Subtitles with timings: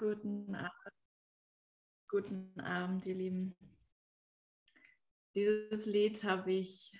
[0.00, 0.94] Guten Abend.
[2.08, 3.56] Guten Abend, ihr Lieben.
[5.34, 6.96] Dieses Lied habe ich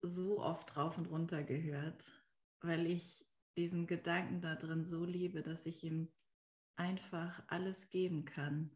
[0.00, 2.10] so oft rauf und runter gehört,
[2.62, 3.26] weil ich
[3.58, 6.10] diesen Gedanken da drin so liebe, dass ich ihm
[6.76, 8.74] einfach alles geben kann.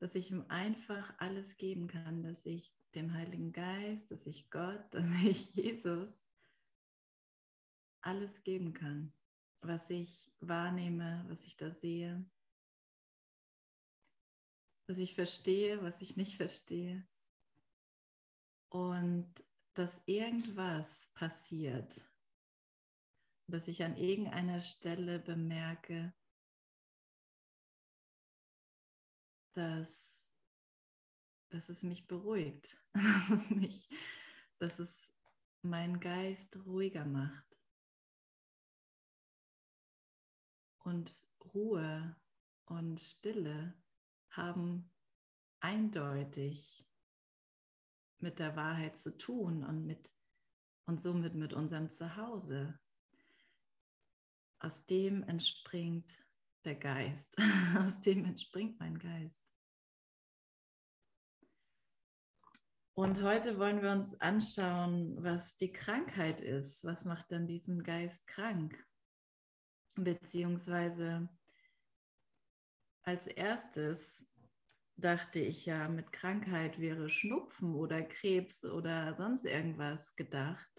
[0.00, 4.84] Dass ich ihm einfach alles geben kann, dass ich dem Heiligen Geist, dass ich Gott,
[4.90, 6.22] dass ich Jesus
[8.02, 9.14] alles geben kann,
[9.66, 12.24] was ich wahrnehme, was ich da sehe
[14.86, 17.06] was ich verstehe, was ich nicht verstehe.
[18.70, 19.32] Und
[19.74, 22.04] dass irgendwas passiert,
[23.48, 26.14] dass ich an irgendeiner Stelle bemerke,
[29.52, 30.34] dass,
[31.50, 33.88] dass es mich beruhigt, dass es, mich,
[34.58, 35.12] dass es
[35.62, 37.53] meinen Geist ruhiger macht.
[40.84, 41.22] Und
[41.54, 42.14] Ruhe
[42.66, 43.74] und Stille
[44.30, 44.90] haben
[45.60, 46.86] eindeutig
[48.18, 50.12] mit der Wahrheit zu tun und, mit,
[50.86, 52.78] und somit mit unserem Zuhause.
[54.58, 56.10] Aus dem entspringt
[56.64, 57.36] der Geist,
[57.78, 59.42] aus dem entspringt mein Geist.
[62.96, 66.84] Und heute wollen wir uns anschauen, was die Krankheit ist.
[66.84, 68.86] Was macht denn diesen Geist krank?
[69.96, 71.28] Beziehungsweise
[73.02, 74.26] als erstes
[74.96, 80.70] dachte ich ja, mit Krankheit wäre Schnupfen oder Krebs oder sonst irgendwas gedacht.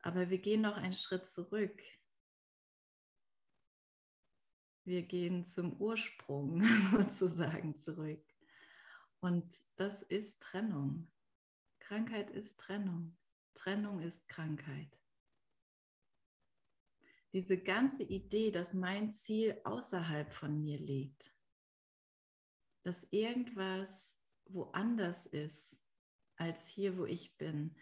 [0.00, 1.82] Aber wir gehen noch einen Schritt zurück.
[4.84, 6.62] Wir gehen zum Ursprung
[6.92, 8.24] sozusagen zurück.
[9.20, 11.10] Und das ist Trennung.
[11.80, 13.16] Krankheit ist Trennung.
[13.54, 14.98] Trennung ist Krankheit
[17.32, 21.32] diese ganze Idee, dass mein Ziel außerhalb von mir liegt,
[22.84, 25.78] dass irgendwas woanders ist
[26.36, 27.76] als hier, wo ich bin,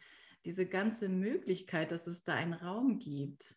[0.45, 3.57] diese ganze Möglichkeit, dass es da einen Raum gibt,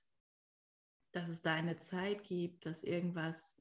[1.12, 3.60] dass es da eine Zeit gibt, dass irgendwas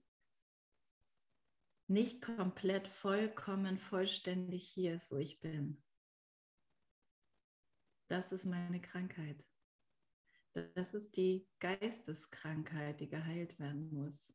[1.87, 5.83] nicht komplett vollkommen, vollständig hier ist, wo ich bin.
[8.09, 9.47] Das ist meine Krankheit.
[10.75, 14.35] Das ist die Geisteskrankheit, die geheilt werden muss.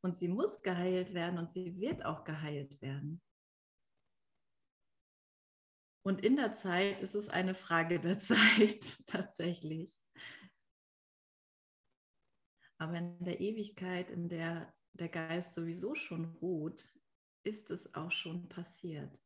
[0.00, 3.20] Und sie muss geheilt werden und sie wird auch geheilt werden.
[6.02, 9.94] Und in der Zeit ist es eine Frage der Zeit tatsächlich.
[12.78, 16.82] Aber in der Ewigkeit, in der der Geist sowieso schon ruht,
[17.44, 19.18] ist es auch schon passiert.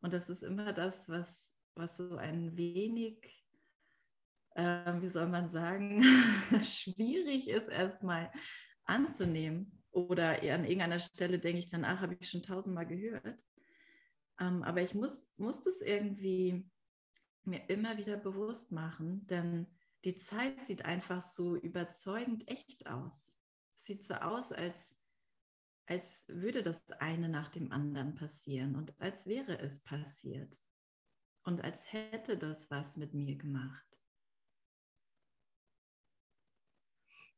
[0.00, 3.44] Und das ist immer das, was, was so ein wenig
[4.54, 6.02] äh, wie soll man sagen,
[6.62, 8.30] schwierig ist erstmal
[8.84, 9.82] anzunehmen.
[9.92, 13.38] Oder an irgendeiner Stelle denke ich dann, ach, habe ich schon tausendmal gehört.
[14.38, 16.68] Ähm, aber ich muss, muss das irgendwie
[17.44, 19.66] mir immer wieder bewusst machen, denn
[20.04, 23.36] die Zeit sieht einfach so überzeugend echt aus.
[23.76, 24.98] Sieht so aus, als,
[25.86, 30.58] als würde das eine nach dem anderen passieren und als wäre es passiert
[31.44, 33.89] und als hätte das was mit mir gemacht.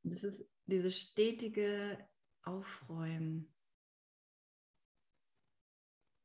[0.05, 1.99] Es ist dieses stetige
[2.43, 3.55] Aufräumen,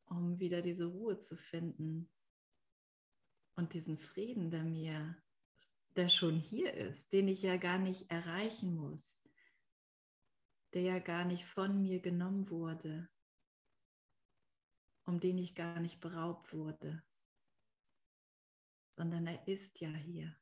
[0.05, 2.09] um wieder diese Ruhe zu finden
[3.55, 5.15] und diesen Frieden, der mir,
[5.95, 9.21] der schon hier ist, den ich ja gar nicht erreichen muss,
[10.73, 13.09] der ja gar nicht von mir genommen wurde,
[15.05, 17.03] um den ich gar nicht beraubt wurde,
[18.91, 20.35] sondern er ist ja hier.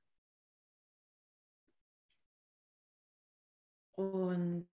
[3.95, 4.67] Und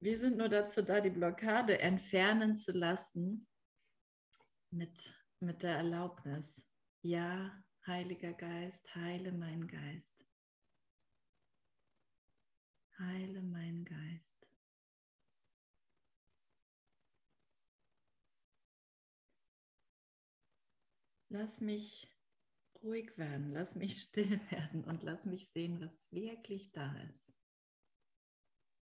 [0.00, 3.48] wir sind nur dazu da, die Blockade entfernen zu lassen
[4.70, 6.66] mit, mit der Erlaubnis.
[7.02, 7.50] Ja,
[7.86, 10.26] Heiliger Geist, heile meinen Geist.
[12.98, 14.46] Heile meinen Geist.
[21.28, 22.08] Lass mich
[22.82, 27.36] ruhig werden, lass mich still werden und lass mich sehen, was wirklich da ist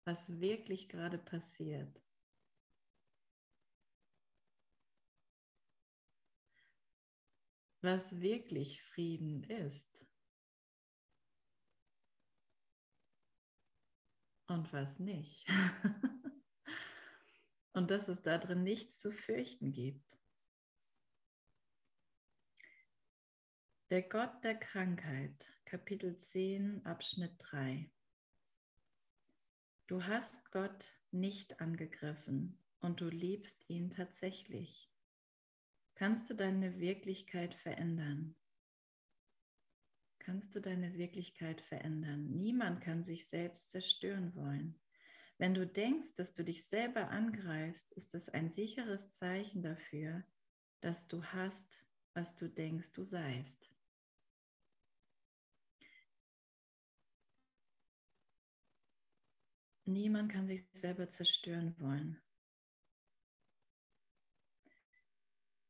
[0.09, 2.01] was wirklich gerade passiert.
[7.81, 10.07] Was wirklich Frieden ist.
[14.47, 15.47] Und was nicht.
[17.73, 20.17] und dass es da drin nichts zu fürchten gibt.
[23.91, 27.91] Der Gott der Krankheit, Kapitel 10, Abschnitt 3.
[29.89, 34.87] Du hast Gott nicht angegriffen und du liebst ihn tatsächlich.
[35.95, 38.35] Kannst du deine Wirklichkeit verändern?
[40.19, 42.29] Kannst du deine Wirklichkeit verändern?
[42.29, 44.79] Niemand kann sich selbst zerstören wollen.
[45.39, 50.23] Wenn du denkst, dass du dich selber angreifst, ist es ein sicheres Zeichen dafür,
[50.81, 51.83] dass du hast,
[52.13, 53.73] was du denkst, du seist.
[59.89, 62.21] Niemand kann sich selber zerstören wollen.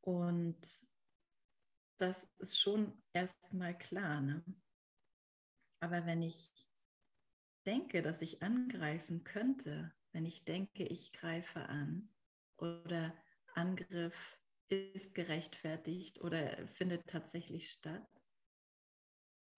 [0.02, 0.60] Und
[1.98, 4.20] das ist schon erstmal klar.
[4.20, 4.44] Ne?
[5.80, 6.52] Aber wenn ich
[7.66, 12.10] denke, dass ich angreifen könnte, wenn ich denke, ich greife an
[12.58, 13.16] oder
[13.54, 14.38] Angriff
[14.68, 18.06] ist gerechtfertigt oder findet tatsächlich statt.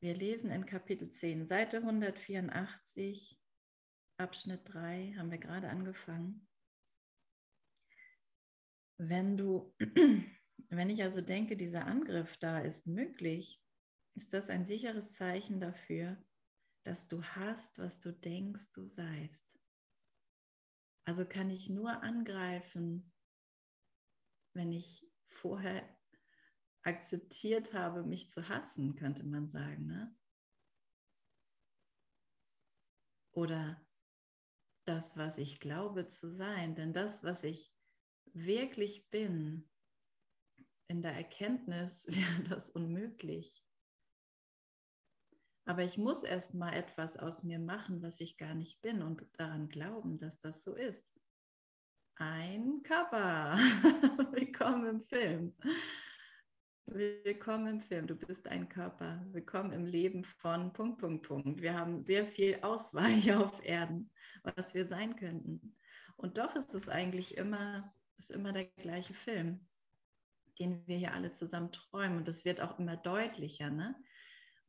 [0.01, 3.40] Wir lesen in Kapitel 10, Seite 184,
[4.21, 6.47] Abschnitt 3, haben wir gerade angefangen.
[8.97, 9.75] Wenn du,
[10.69, 13.61] wenn ich also denke, dieser Angriff da ist möglich,
[14.15, 16.23] ist das ein sicheres Zeichen dafür,
[16.83, 19.59] dass du hast, was du denkst, du seist.
[21.05, 23.11] Also kann ich nur angreifen,
[24.53, 25.83] wenn ich vorher
[26.83, 29.87] akzeptiert habe, mich zu hassen, könnte man sagen.
[29.87, 30.15] Ne?
[33.31, 33.83] Oder
[34.91, 36.75] das, was ich glaube zu sein.
[36.75, 37.73] Denn das, was ich
[38.33, 39.69] wirklich bin,
[40.87, 43.63] in der Erkenntnis wäre das unmöglich.
[45.65, 49.25] Aber ich muss erst mal etwas aus mir machen, was ich gar nicht bin und
[49.37, 51.17] daran glauben, dass das so ist.
[52.15, 53.55] Ein Körper.
[54.31, 55.55] Willkommen im Film.
[56.93, 58.05] Willkommen im Film.
[58.05, 59.25] Du bist ein Körper.
[59.31, 61.61] Willkommen im Leben von Punkt, Punkt, Punkt.
[61.61, 64.11] Wir haben sehr viel Auswahl hier auf Erden,
[64.43, 65.75] was wir sein könnten.
[66.17, 69.67] Und doch ist es eigentlich immer, ist immer der gleiche Film,
[70.59, 72.17] den wir hier alle zusammen träumen.
[72.17, 73.69] Und es wird auch immer deutlicher.
[73.69, 73.95] Ne?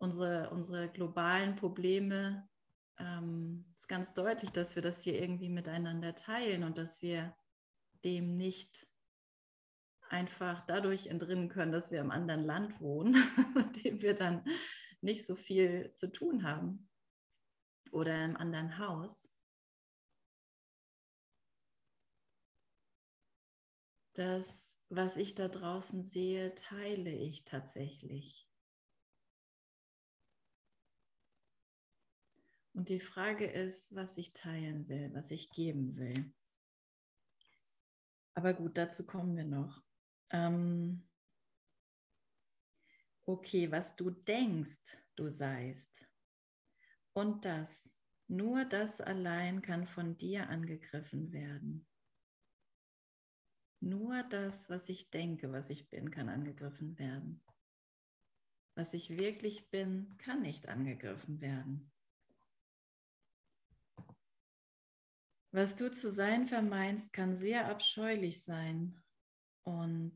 [0.02, 2.48] unsere, unsere globalen Probleme
[2.98, 7.34] ähm, ist ganz deutlich, dass wir das hier irgendwie miteinander teilen und dass wir
[8.04, 8.88] dem nicht
[10.12, 13.14] einfach dadurch entrinnen können, dass wir im anderen Land wohnen,
[13.54, 14.44] mit dem wir dann
[15.00, 16.88] nicht so viel zu tun haben
[17.90, 19.28] oder im anderen Haus.
[24.14, 28.46] Das, was ich da draußen sehe, teile ich tatsächlich.
[32.74, 36.32] Und die Frage ist, was ich teilen will, was ich geben will.
[38.34, 39.82] Aber gut, dazu kommen wir noch.
[40.32, 41.08] Ähm
[43.24, 46.04] okay, was du denkst, du seist.
[47.12, 47.96] Und das,
[48.26, 51.86] nur das allein kann von dir angegriffen werden.
[53.80, 57.42] Nur das, was ich denke, was ich bin, kann angegriffen werden.
[58.74, 61.92] Was ich wirklich bin, kann nicht angegriffen werden.
[65.50, 69.02] Was du zu sein vermeinst, kann sehr abscheulich sein.
[69.64, 70.14] Und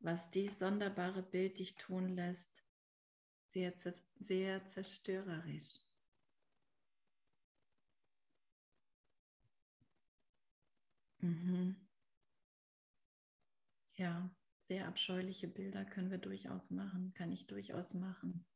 [0.00, 2.62] was dies sonderbare Bild dich tun lässt,
[3.48, 3.72] sehr,
[4.20, 5.84] sehr zerstörerisch.
[11.22, 11.76] Mhm.
[13.96, 18.46] Ja, sehr abscheuliche Bilder können wir durchaus machen, kann ich durchaus machen.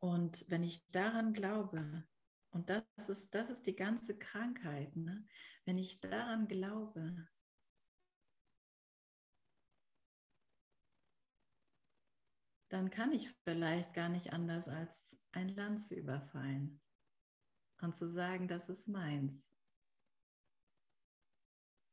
[0.00, 2.04] Und wenn ich daran glaube,
[2.50, 5.26] und das ist, das ist die ganze Krankheit, ne?
[5.64, 7.28] wenn ich daran glaube,
[12.70, 16.80] dann kann ich vielleicht gar nicht anders als ein Land zu überfallen
[17.80, 19.48] und zu sagen, das ist meins.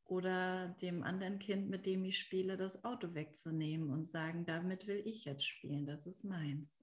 [0.06, 5.02] Oder dem anderen Kind, mit dem ich spiele, das Auto wegzunehmen und sagen, damit will
[5.06, 6.80] ich jetzt spielen, das ist meins.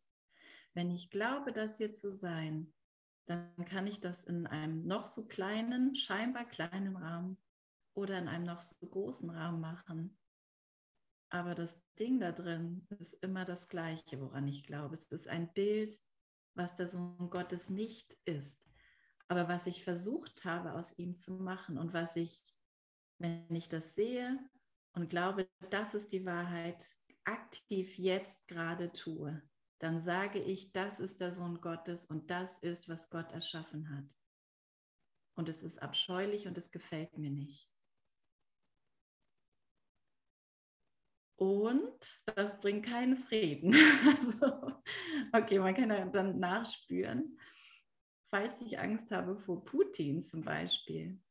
[0.74, 2.72] Wenn ich glaube, das hier zu sein,
[3.26, 7.38] dann kann ich das in einem noch so kleinen, scheinbar kleinen Rahmen
[7.94, 10.18] oder in einem noch so großen Rahmen machen.
[11.30, 14.94] Aber das Ding da drin ist immer das Gleiche, woran ich glaube.
[14.94, 15.98] Es ist ein Bild,
[16.54, 18.62] was der Sohn Gottes nicht ist,
[19.28, 22.42] aber was ich versucht habe, aus ihm zu machen und was ich,
[23.18, 24.38] wenn ich das sehe
[24.92, 26.86] und glaube, das ist die Wahrheit,
[27.24, 29.42] aktiv jetzt gerade tue
[29.84, 34.08] dann sage ich, das ist der Sohn Gottes und das ist, was Gott erschaffen hat.
[35.36, 37.70] Und es ist abscheulich und es gefällt mir nicht.
[41.36, 43.74] Und das bringt keinen Frieden.
[44.06, 44.80] Also,
[45.34, 47.38] okay, man kann dann nachspüren,
[48.30, 51.22] falls ich Angst habe vor Putin zum Beispiel,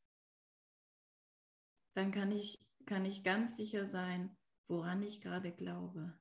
[1.96, 4.36] dann kann ich, kann ich ganz sicher sein,
[4.68, 6.16] woran ich gerade glaube.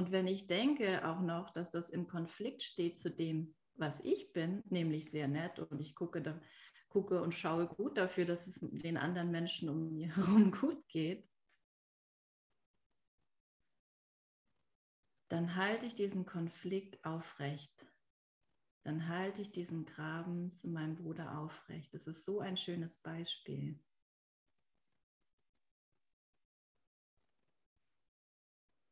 [0.00, 4.32] Und wenn ich denke auch noch, dass das im Konflikt steht zu dem, was ich
[4.32, 6.40] bin, nämlich sehr nett und ich gucke, da,
[6.88, 11.28] gucke und schaue gut dafür, dass es den anderen Menschen um mich herum gut geht,
[15.28, 17.86] dann halte ich diesen Konflikt aufrecht.
[18.84, 21.92] Dann halte ich diesen Graben zu meinem Bruder aufrecht.
[21.92, 23.78] Das ist so ein schönes Beispiel.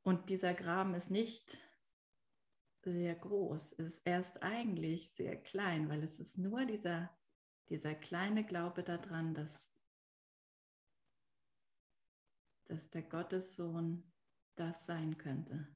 [0.09, 1.59] Und dieser Graben ist nicht
[2.83, 7.15] sehr groß, ist erst eigentlich sehr klein, weil es ist nur dieser,
[7.69, 9.71] dieser kleine Glaube daran, dass,
[12.69, 14.11] dass der Gottessohn
[14.57, 15.69] das sein könnte.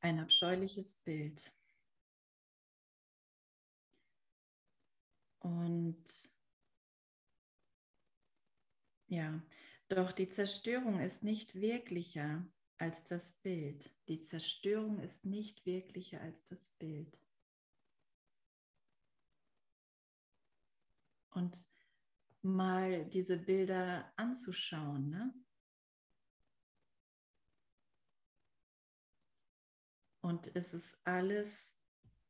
[0.00, 1.52] Ein abscheuliches Bild.
[5.40, 6.37] Und
[9.08, 9.42] ja,
[9.88, 12.46] doch die Zerstörung ist nicht wirklicher
[12.78, 13.90] als das Bild.
[14.06, 17.18] Die Zerstörung ist nicht wirklicher als das Bild.
[21.30, 21.64] Und
[22.42, 25.10] mal diese Bilder anzuschauen.
[25.10, 25.34] Ne?
[30.20, 31.78] Und es ist alles,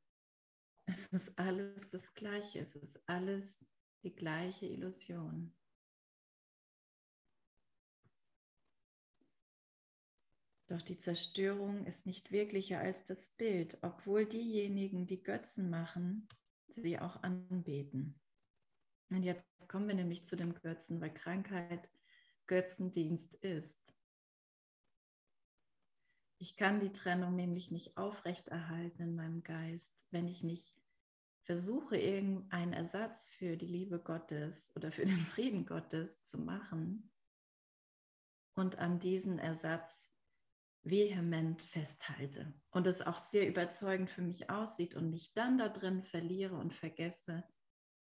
[0.86, 3.66] es ist alles das Gleiche, es ist alles
[4.02, 5.57] die gleiche Illusion.
[10.68, 16.28] Doch die Zerstörung ist nicht wirklicher als das Bild, obwohl diejenigen, die Götzen machen,
[16.68, 18.20] sie auch anbeten.
[19.10, 21.88] Und jetzt kommen wir nämlich zu dem Götzen, weil Krankheit
[22.46, 23.94] Götzendienst ist.
[26.38, 30.76] Ich kann die Trennung nämlich nicht aufrechterhalten in meinem Geist, wenn ich nicht
[31.42, 37.10] versuche, irgendeinen Ersatz für die Liebe Gottes oder für den Frieden Gottes zu machen
[38.54, 40.10] und an diesen Ersatz
[40.82, 46.02] vehement festhalte und es auch sehr überzeugend für mich aussieht und mich dann da drin
[46.02, 47.44] verliere und vergesse,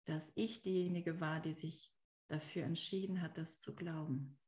[0.05, 1.93] dass ich diejenige war, die sich
[2.29, 4.39] dafür entschieden hat, das zu glauben.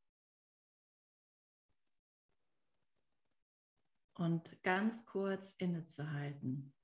[4.14, 6.74] Und ganz kurz innezuhalten.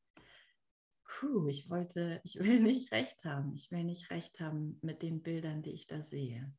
[1.04, 3.54] Puh, ich wollte, ich will nicht recht haben.
[3.54, 6.54] Ich will nicht recht haben mit den Bildern, die ich da sehe.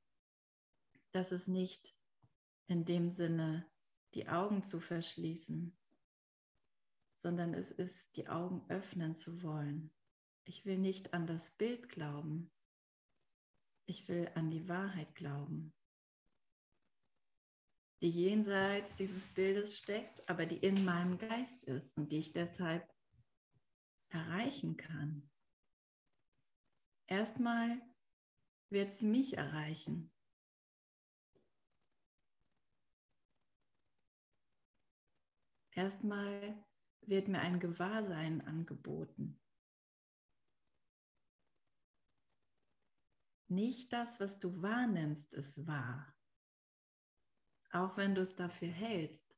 [1.11, 1.95] Das ist nicht
[2.67, 3.67] in dem Sinne
[4.17, 5.77] die Augen zu verschließen,
[7.17, 9.93] sondern es ist, die Augen öffnen zu wollen.
[10.43, 12.51] Ich will nicht an das Bild glauben.
[13.85, 15.71] Ich will an die Wahrheit glauben,
[18.01, 22.91] die jenseits dieses Bildes steckt, aber die in meinem Geist ist und die ich deshalb
[24.09, 25.29] erreichen kann.
[27.05, 27.79] Erstmal
[28.71, 30.11] wird sie mich erreichen.
[35.77, 36.65] Erstmal
[37.01, 39.39] wird mir ein Gewahrsein angeboten.
[43.47, 46.17] Nicht das, was du wahrnimmst, ist wahr.
[47.69, 49.37] Auch wenn du es dafür hältst.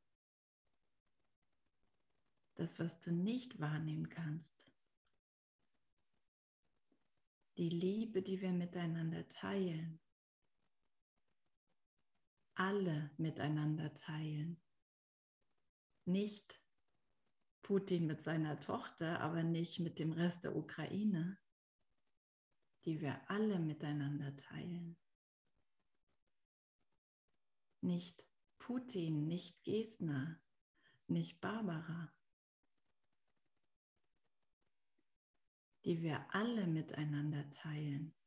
[2.55, 4.72] Das, was du nicht wahrnehmen kannst.
[7.58, 10.00] Die Liebe, die wir miteinander teilen.
[12.55, 14.62] Alle miteinander teilen
[16.09, 16.61] nicht
[17.61, 21.39] Putin mit seiner Tochter, aber nicht mit dem Rest der Ukraine,
[22.85, 24.97] die wir alle miteinander teilen.
[27.81, 28.25] Nicht
[28.57, 30.41] Putin, nicht Gesner,
[31.07, 32.11] nicht Barbara,
[35.85, 38.18] die wir alle miteinander teilen.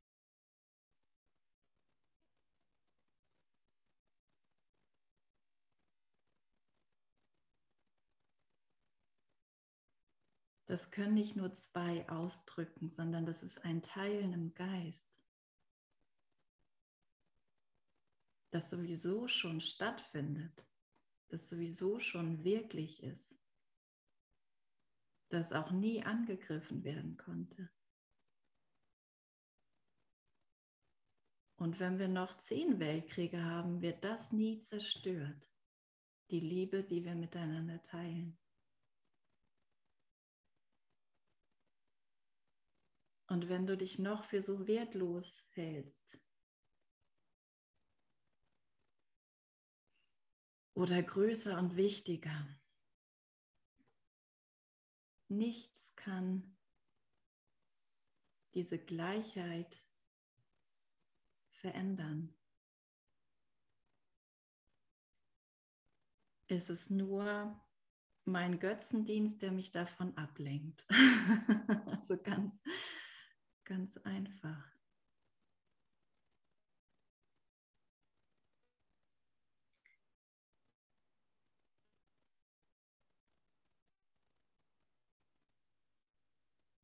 [10.73, 15.23] Das können nicht nur zwei ausdrücken, sondern das ist ein Teilen im Geist,
[18.53, 20.67] das sowieso schon stattfindet,
[21.29, 23.39] das sowieso schon wirklich ist,
[25.29, 27.71] das auch nie angegriffen werden konnte.
[31.57, 35.51] Und wenn wir noch zehn Weltkriege haben, wird das nie zerstört.
[36.31, 38.39] Die Liebe, die wir miteinander teilen.
[43.33, 46.21] Und wenn du dich noch für so wertlos hältst
[50.75, 52.47] oder größer und wichtiger,
[55.29, 56.59] nichts kann
[58.53, 59.83] diese Gleichheit
[61.53, 62.35] verändern.
[66.49, 67.59] Ist es nur
[68.27, 70.85] mein Götzendienst, der mich davon ablenkt.
[71.87, 72.53] also ganz,
[73.65, 74.73] ganz einfach.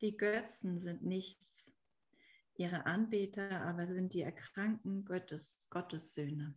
[0.01, 1.73] Die Götzen sind nichts,
[2.55, 6.55] ihre Anbeter aber sind die erkrankten Gottes, Gottessöhne.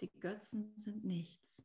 [0.00, 1.62] Die Götzen sind nichts.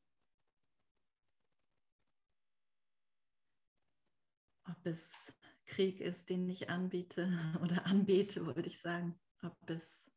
[4.66, 5.34] Ob es
[5.66, 7.28] Krieg ist, den ich anbiete
[7.62, 10.12] oder anbete, wollte ich sagen, ob es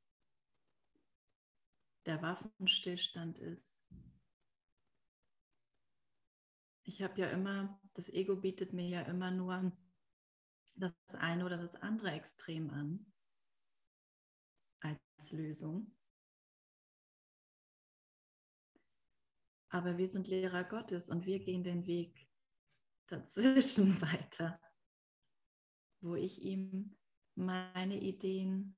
[2.07, 3.85] der Waffenstillstand ist.
[6.85, 9.77] Ich habe ja immer, das Ego bietet mir ja immer nur
[10.77, 13.13] das eine oder das andere Extrem an
[14.81, 15.97] als Lösung.
[19.69, 22.29] Aber wir sind Lehrer Gottes und wir gehen den Weg
[23.09, 24.61] dazwischen weiter,
[26.01, 26.97] wo ich ihm
[27.35, 28.77] meine Ideen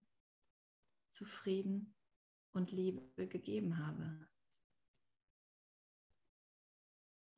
[1.11, 1.95] zufrieden
[2.53, 4.29] und Liebe gegeben habe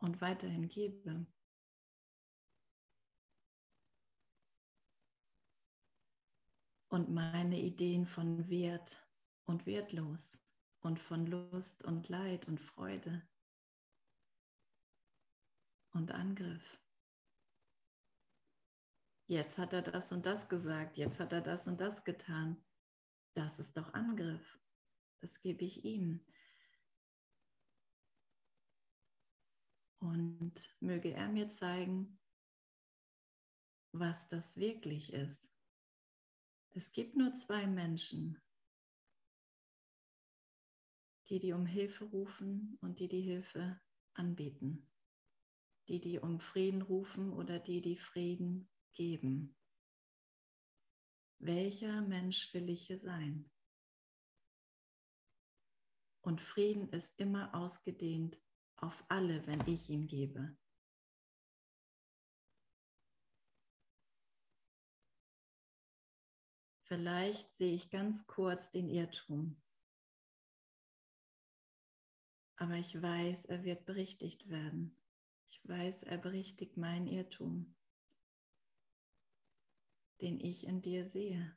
[0.01, 1.27] und weiterhin gebe.
[6.89, 9.07] Und meine Ideen von Wert
[9.45, 10.41] und wertlos
[10.81, 13.23] und von Lust und Leid und Freude
[15.93, 16.81] und Angriff.
[19.31, 22.61] Jetzt hat er das und das gesagt, jetzt hat er das und das getan.
[23.35, 24.59] Das ist doch Angriff.
[25.21, 26.27] Das gebe ich ihm.
[30.01, 32.19] Und möge er mir zeigen,
[33.93, 35.55] was das wirklich ist.
[36.73, 38.43] Es gibt nur zwei Menschen,
[41.29, 43.81] die, die um Hilfe rufen und die die Hilfe
[44.15, 44.91] anbieten
[45.91, 49.57] die, die um Frieden rufen oder die, die Frieden geben.
[51.39, 53.51] Welcher Mensch will ich hier sein?
[56.23, 58.39] Und Frieden ist immer ausgedehnt
[58.77, 60.57] auf alle, wenn ich ihn gebe.
[66.91, 69.63] Vielleicht sehe ich ganz kurz den Irrtum.
[72.57, 74.95] Aber ich weiß, er wird berichtigt werden.
[75.49, 77.75] Ich weiß, er berichtigt mein Irrtum,
[80.21, 81.57] den ich in dir sehe.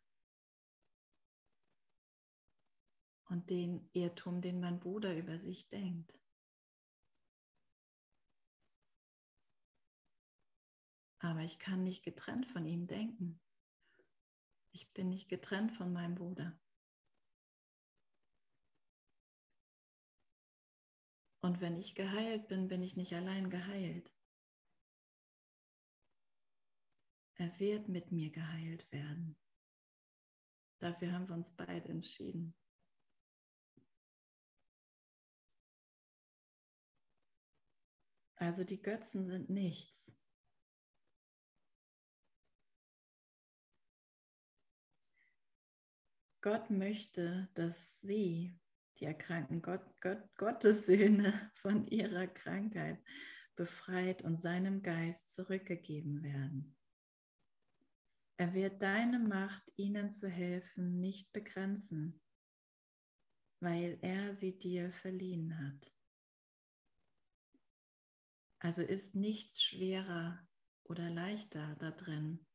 [3.30, 6.20] Und den Irrtum, den mein Bruder über sich denkt.
[11.20, 13.40] Aber ich kann nicht getrennt von ihm denken.
[14.72, 16.60] Ich bin nicht getrennt von meinem Bruder.
[21.42, 24.13] Und wenn ich geheilt bin, bin ich nicht allein geheilt.
[27.36, 29.36] Er wird mit mir geheilt werden.
[30.80, 32.54] Dafür haben wir uns beide entschieden.
[38.36, 40.14] Also die Götzen sind nichts.
[46.42, 48.60] Gott möchte, dass sie
[49.00, 53.02] die erkrankten Gott, Gott, Gottessöhne von ihrer Krankheit
[53.56, 56.76] befreit und seinem Geist zurückgegeben werden.
[58.38, 62.22] Er wird deine Macht, ihnen zu helfen, nicht begrenzen,
[63.60, 65.94] weil er sie dir verliehen hat.
[68.60, 70.48] Also ist nichts schwerer
[70.84, 72.46] oder leichter da drin,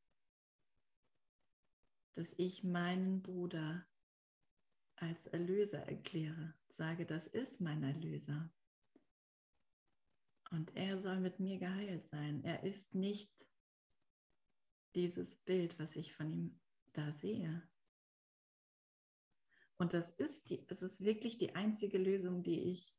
[2.15, 3.87] dass ich meinen Bruder
[4.97, 8.51] als Erlöser erkläre, sage, das ist mein Erlöser.
[10.51, 12.43] Und er soll mit mir geheilt sein.
[12.43, 13.48] Er ist nicht
[14.95, 16.61] dieses Bild, was ich von ihm
[16.93, 17.69] da sehe.
[19.77, 22.97] Und das ist, die, es ist wirklich die einzige Lösung, die ich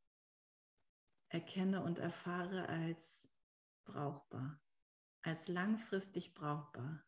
[1.27, 3.29] erkenne und erfahre als
[3.83, 4.61] brauchbar,
[5.21, 7.05] als langfristig brauchbar.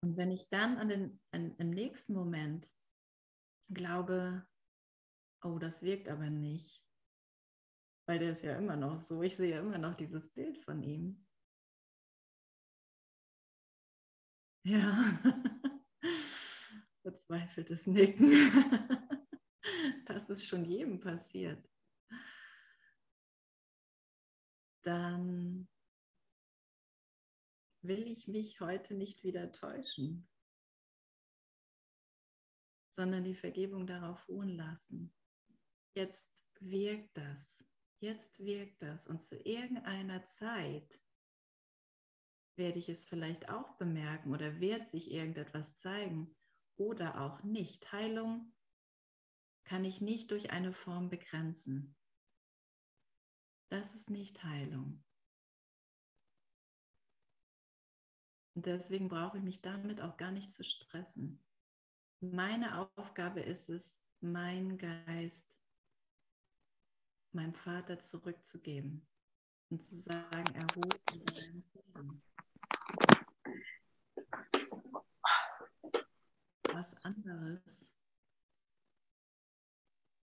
[0.00, 2.70] Und wenn ich dann an den, an, im nächsten Moment
[3.68, 4.46] glaube,
[5.42, 6.87] oh, das wirkt aber nicht,
[8.08, 9.22] Weil der ist ja immer noch so.
[9.22, 11.26] Ich sehe immer noch dieses Bild von ihm.
[14.64, 15.20] Ja,
[17.02, 18.32] verzweifeltes Nicken.
[20.06, 21.62] Das ist schon jedem passiert.
[24.82, 25.68] Dann
[27.82, 30.26] will ich mich heute nicht wieder täuschen,
[32.88, 35.14] sondern die Vergebung darauf ruhen lassen.
[35.94, 37.67] Jetzt wirkt das.
[38.00, 39.06] Jetzt wirkt das.
[39.06, 41.00] Und zu irgendeiner Zeit
[42.56, 46.34] werde ich es vielleicht auch bemerken oder wird sich irgendetwas zeigen
[46.76, 47.92] oder auch nicht.
[47.92, 48.52] Heilung
[49.64, 51.96] kann ich nicht durch eine Form begrenzen.
[53.68, 55.04] Das ist nicht Heilung.
[58.54, 61.44] Und deswegen brauche ich mich damit auch gar nicht zu stressen.
[62.20, 65.57] Meine Aufgabe ist es, meinen Geist
[67.32, 69.06] meinem Vater zurückzugeben
[69.70, 72.22] und zu sagen, erhob in deinem
[76.72, 77.94] Was anderes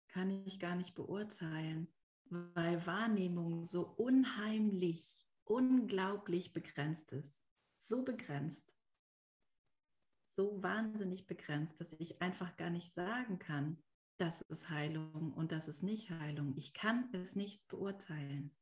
[0.08, 1.88] kann ich gar nicht beurteilen,
[2.26, 7.42] weil Wahrnehmung so unheimlich, unglaublich begrenzt ist.
[7.78, 8.72] So begrenzt,
[10.28, 13.82] so wahnsinnig begrenzt, dass ich einfach gar nicht sagen kann,
[14.16, 16.54] das ist Heilung und das ist nicht Heilung.
[16.56, 18.54] Ich kann es nicht beurteilen.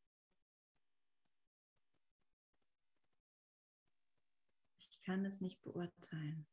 [4.79, 6.47] Ich kann es nicht beurteilen.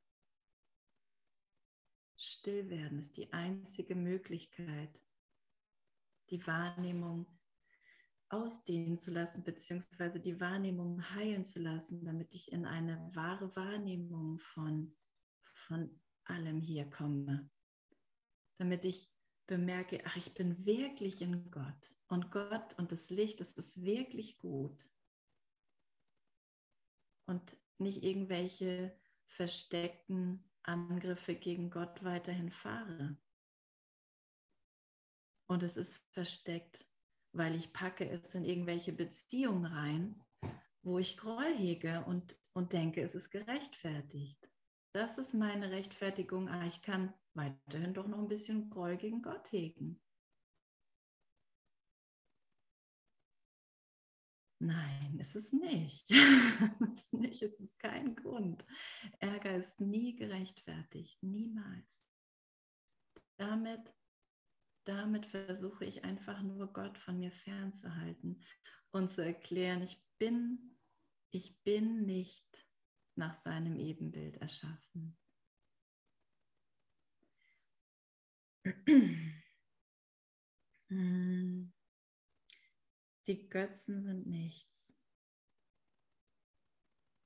[2.17, 5.03] Still werden ist die einzige Möglichkeit,
[6.29, 7.25] die Wahrnehmung
[8.29, 14.39] ausdehnen zu lassen, beziehungsweise die Wahrnehmung heilen zu lassen, damit ich in eine wahre Wahrnehmung
[14.39, 14.95] von,
[15.53, 17.49] von allem hier komme.
[18.59, 19.11] Damit ich
[19.47, 21.95] bemerke, ach, ich bin wirklich in Gott.
[22.07, 24.87] Und Gott und das Licht, das ist wirklich gut.
[27.25, 28.95] Und nicht irgendwelche
[29.25, 33.17] versteckten Angriffe gegen Gott weiterhin fahre.
[35.47, 36.85] Und es ist versteckt
[37.31, 40.23] weil ich packe es in irgendwelche Beziehungen rein,
[40.81, 44.49] wo ich Groll hege und, und denke, es ist gerechtfertigt.
[44.93, 46.49] Das ist meine Rechtfertigung.
[46.49, 50.01] Ah, ich kann weiterhin doch noch ein bisschen Groll gegen Gott hegen.
[54.61, 56.09] Nein, es ist nicht.
[56.93, 57.41] es ist nicht.
[57.41, 58.65] Es ist kein Grund.
[59.19, 61.21] Ärger ist nie gerechtfertigt.
[61.23, 62.05] Niemals.
[63.37, 63.93] Damit
[64.89, 68.43] damit versuche ich einfach nur Gott von mir fernzuhalten
[68.89, 70.79] und zu erklären, ich bin,
[71.29, 72.67] ich bin nicht
[73.19, 75.15] nach seinem Ebenbild erschaffen.
[83.27, 84.97] Die Götzen sind nichts.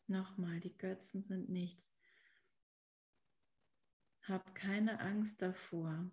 [0.07, 1.89] Nochmal, die Götzen sind nichts.
[4.23, 6.11] Hab keine Angst davor,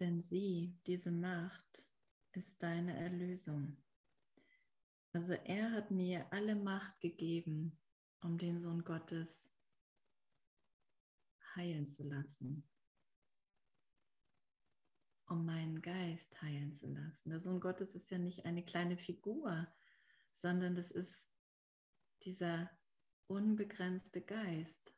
[0.00, 1.86] denn sie, diese Macht,
[2.32, 3.76] ist deine Erlösung.
[5.12, 7.78] Also er hat mir alle Macht gegeben,
[8.20, 9.50] um den Sohn Gottes
[11.56, 12.68] heilen zu lassen,
[15.26, 17.30] um meinen Geist heilen zu lassen.
[17.30, 19.66] Der Sohn Gottes ist ja nicht eine kleine Figur,
[20.32, 21.28] sondern das ist
[22.22, 22.70] dieser
[23.26, 24.94] unbegrenzte Geist,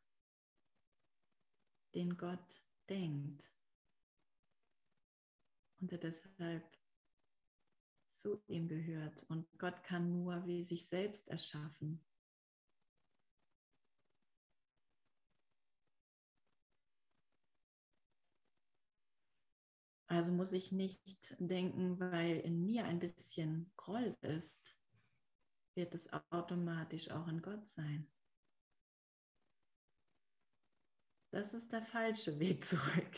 [1.95, 3.53] den Gott denkt
[5.83, 6.82] und er deshalb
[8.23, 9.25] zu ihm gehört.
[9.29, 12.01] Und Gott kann nur wie sich selbst erschaffen.
[20.07, 24.77] Also muss ich nicht denken, weil in mir ein bisschen Groll ist,
[25.75, 28.07] wird es automatisch auch in Gott sein.
[31.31, 33.17] Das ist der falsche Weg zurück.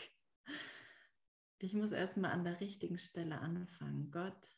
[1.59, 4.09] Ich muss erstmal an der richtigen Stelle anfangen.
[4.09, 4.55] Gott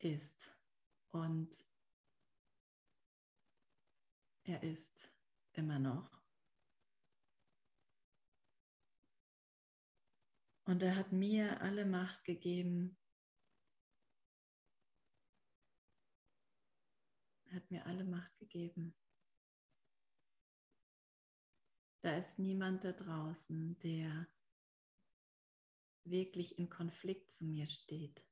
[0.00, 0.52] ist
[1.10, 1.64] und
[4.44, 5.12] er ist
[5.52, 6.20] immer noch.
[10.64, 12.96] Und er hat mir alle Macht gegeben.
[17.52, 18.94] Hat mir alle Macht gegeben.
[22.02, 24.28] Da ist niemand da draußen, der
[26.04, 28.29] wirklich in Konflikt zu mir steht.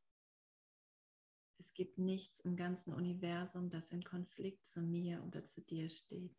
[1.58, 6.34] Es gibt nichts im ganzen Universum, das in Konflikt zu mir oder zu dir steht.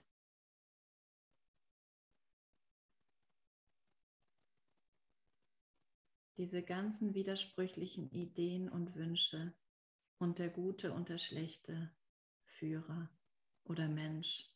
[6.39, 9.53] diese ganzen widersprüchlichen Ideen und Wünsche
[10.19, 11.91] und der gute und der schlechte
[12.45, 13.09] Führer
[13.65, 14.49] oder Mensch.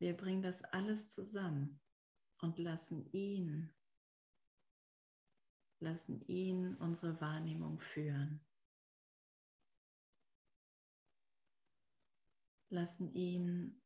[0.00, 1.80] Wir bringen das alles zusammen
[2.38, 3.72] und lassen ihn,
[5.84, 8.40] lassen ihn unsere Wahrnehmung führen.
[12.70, 13.80] Lassen ihn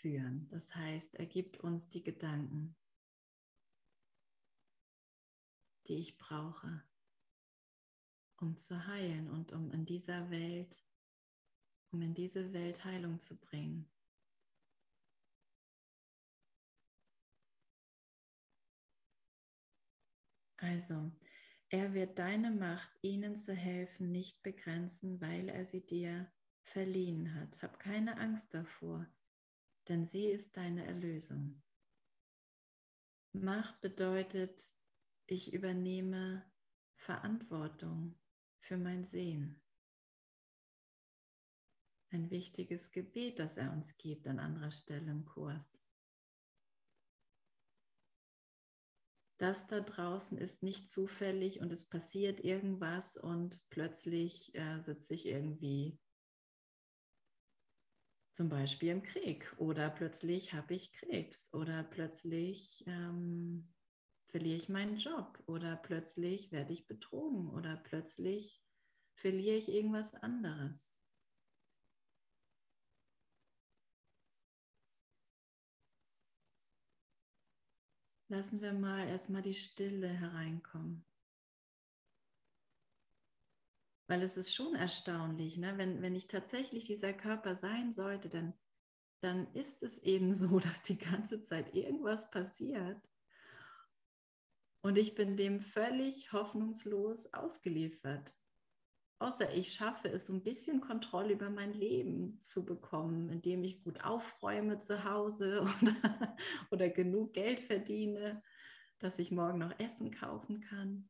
[0.00, 0.48] führen.
[0.50, 2.76] Das heißt, er gibt uns die Gedanken,
[5.88, 6.82] die ich brauche,
[8.36, 10.84] um zu heilen und um in dieser Welt,
[11.90, 13.90] um in diese Welt Heilung zu bringen.
[20.58, 21.10] Also,
[21.70, 26.30] er wird deine Macht, ihnen zu helfen, nicht begrenzen, weil er sie dir
[26.62, 27.62] verliehen hat.
[27.62, 29.06] Hab keine Angst davor,
[29.88, 31.62] denn sie ist deine Erlösung.
[33.32, 34.72] Macht bedeutet,
[35.26, 36.44] ich übernehme
[36.96, 38.18] Verantwortung
[38.60, 39.60] für mein Sehen.
[42.10, 45.82] Ein wichtiges Gebet, das er uns gibt an anderer Stelle im Kurs.
[49.38, 55.26] Das da draußen ist nicht zufällig und es passiert irgendwas und plötzlich äh, sitze ich
[55.26, 55.96] irgendwie
[58.32, 63.72] zum Beispiel im Krieg oder plötzlich habe ich Krebs oder plötzlich ähm,
[64.28, 68.60] verliere ich meinen Job oder plötzlich werde ich betrogen oder plötzlich
[69.14, 70.97] verliere ich irgendwas anderes.
[78.28, 81.04] Lassen wir mal erstmal die Stille hereinkommen.
[84.06, 85.76] Weil es ist schon erstaunlich, ne?
[85.76, 88.54] wenn, wenn ich tatsächlich dieser Körper sein sollte, dann,
[89.20, 93.00] dann ist es eben so, dass die ganze Zeit irgendwas passiert.
[94.82, 98.34] Und ich bin dem völlig hoffnungslos ausgeliefert.
[99.20, 103.82] Außer ich schaffe es, so ein bisschen Kontrolle über mein Leben zu bekommen, indem ich
[103.82, 106.36] gut aufräume zu Hause oder,
[106.70, 108.42] oder genug Geld verdiene,
[109.00, 111.08] dass ich morgen noch Essen kaufen kann.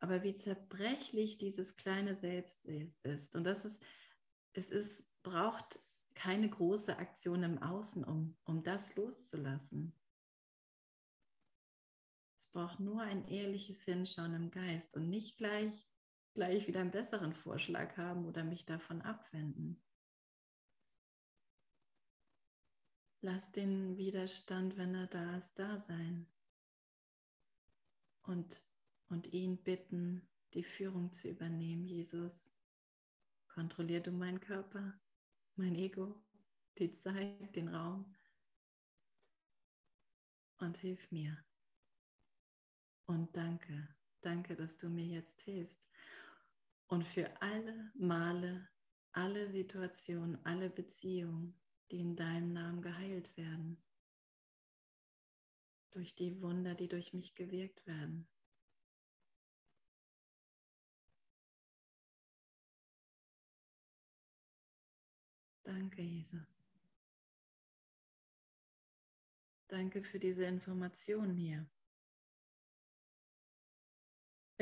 [0.00, 3.34] Aber wie zerbrechlich dieses kleine Selbst ist.
[3.34, 3.82] Und das ist,
[4.52, 5.78] es ist, braucht
[6.14, 9.94] keine große Aktion im Außen, um, um das loszulassen.
[12.52, 15.86] Braucht nur ein ehrliches Hinschauen im Geist und nicht gleich,
[16.34, 19.82] gleich wieder einen besseren Vorschlag haben oder mich davon abwenden.
[23.20, 26.26] Lass den Widerstand, wenn er da ist, da sein.
[28.22, 28.62] Und
[29.12, 31.86] und ihn bitten, die Führung zu übernehmen.
[31.86, 32.50] Jesus,
[33.46, 34.98] kontrollier du meinen Körper,
[35.54, 36.24] mein Ego,
[36.78, 38.14] die Zeit, den Raum
[40.56, 41.44] und hilf mir.
[43.12, 45.86] Und danke, danke, dass du mir jetzt hilfst.
[46.86, 48.70] Und für alle Male,
[49.12, 53.84] alle Situationen, alle Beziehungen, die in deinem Namen geheilt werden.
[55.90, 58.26] Durch die Wunder, die durch mich gewirkt werden.
[65.64, 66.64] Danke, Jesus.
[69.68, 71.68] Danke für diese Information hier.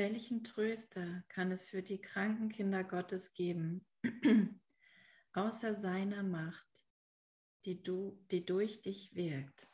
[0.01, 3.85] Welchen Tröster kann es für die kranken Kinder Gottes geben,
[5.33, 6.67] außer seiner Macht,
[7.65, 9.69] die, du, die durch dich wirkt?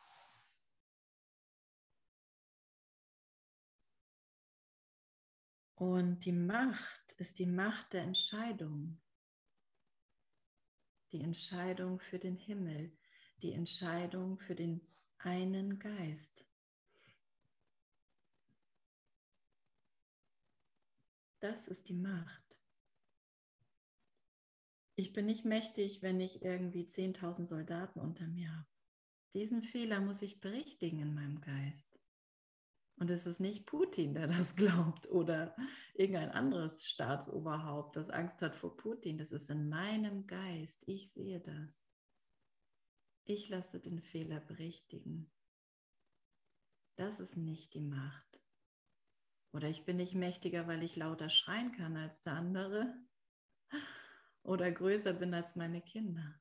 [5.76, 9.00] Und die Macht ist die Macht der Entscheidung
[11.14, 12.92] die Entscheidung für den Himmel,
[13.42, 14.82] die Entscheidung für den
[15.20, 16.44] einen Geist.
[21.50, 22.60] Das ist die Macht.
[24.98, 28.68] Ich bin nicht mächtig, wenn ich irgendwie 10.000 Soldaten unter mir habe.
[29.34, 32.02] Diesen Fehler muss ich berichtigen in meinem Geist.
[32.98, 35.56] Und es ist nicht Putin, der das glaubt oder
[35.94, 39.18] irgendein anderes Staatsoberhaupt, das Angst hat vor Putin.
[39.18, 40.84] Das ist in meinem Geist.
[40.86, 41.82] Ich sehe das.
[43.24, 45.32] Ich lasse den Fehler berichtigen.
[46.98, 48.42] Das ist nicht die Macht.
[49.54, 52.94] Oder ich bin nicht mächtiger, weil ich lauter schreien kann als der andere.
[54.44, 56.40] Oder größer bin als meine Kinder.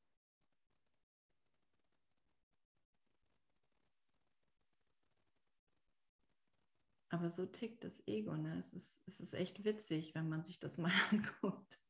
[7.09, 8.37] Aber so tickt das Ego.
[8.37, 8.59] Ne?
[8.59, 11.81] Es, ist, es ist echt witzig, wenn man sich das mal anguckt.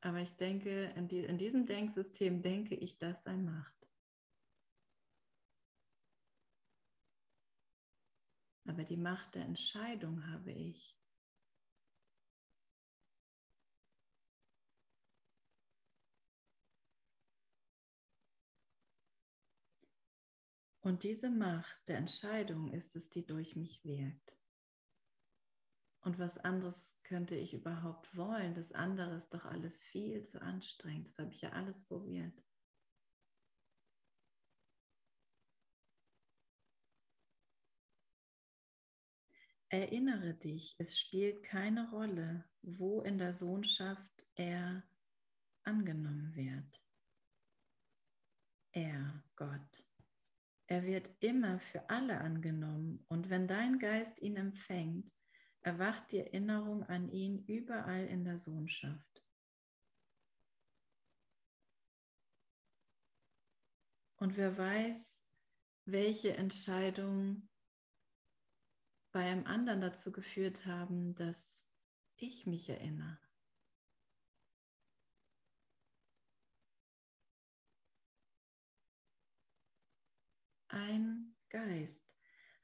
[0.00, 3.83] Aber ich denke, in, die, in diesem Denksystem denke ich, das sei Macht.
[8.64, 10.96] Aber die Macht der Entscheidung habe ich.
[20.84, 24.36] Und diese Macht der Entscheidung ist es, die durch mich wirkt.
[26.02, 28.54] Und was anderes könnte ich überhaupt wollen?
[28.54, 31.06] Das andere ist doch alles viel zu anstrengend.
[31.06, 32.43] Das habe ich ja alles probiert.
[39.74, 44.84] Erinnere dich, es spielt keine Rolle, wo in der Sohnschaft er
[45.64, 46.80] angenommen wird.
[48.70, 49.84] Er, Gott.
[50.68, 55.10] Er wird immer für alle angenommen und wenn dein Geist ihn empfängt,
[55.62, 59.24] erwacht die Erinnerung an ihn überall in der Sohnschaft.
[64.18, 65.26] Und wer weiß,
[65.84, 67.50] welche Entscheidungen
[69.14, 71.64] bei einem anderen dazu geführt haben, dass
[72.16, 73.18] ich mich erinnere.
[80.68, 82.16] ein Geist.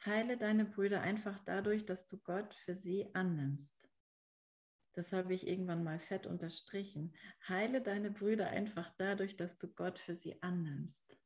[0.04, 3.88] Heile deine Brüder einfach dadurch, dass du Gott für sie annimmst.
[4.94, 7.14] Das habe ich irgendwann mal fett unterstrichen.
[7.46, 11.19] Heile deine Brüder einfach dadurch, dass du Gott für sie annimmst.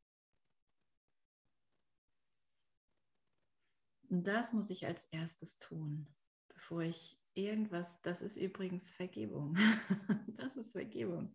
[4.15, 6.07] Und das muss ich als erstes tun,
[6.47, 9.57] bevor ich irgendwas, das ist übrigens Vergebung.
[10.37, 11.35] das ist Vergebung.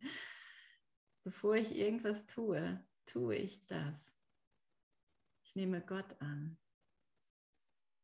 [1.26, 4.16] Bevor ich irgendwas tue, tue ich das.
[5.44, 6.58] Ich nehme Gott an.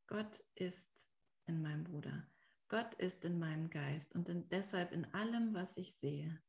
[0.07, 1.09] Gott ist
[1.45, 2.27] in meinem Bruder.
[2.67, 6.43] Gott ist in meinem Geist und in, deshalb in allem, was ich sehe,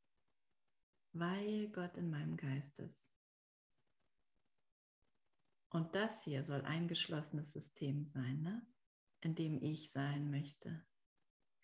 [1.12, 3.15] weil Gott in meinem Geist ist.
[5.70, 8.66] Und das hier soll ein geschlossenes System sein, ne?
[9.20, 10.84] in dem ich sein möchte.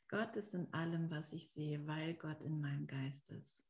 [0.09, 3.65] Gott ist in allem, was ich sehe, weil Gott in meinem Geist ist.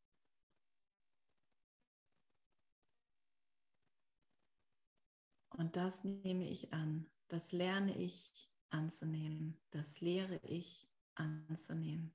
[5.51, 12.15] Und das nehme ich an, das lerne ich anzunehmen, das lehre ich anzunehmen.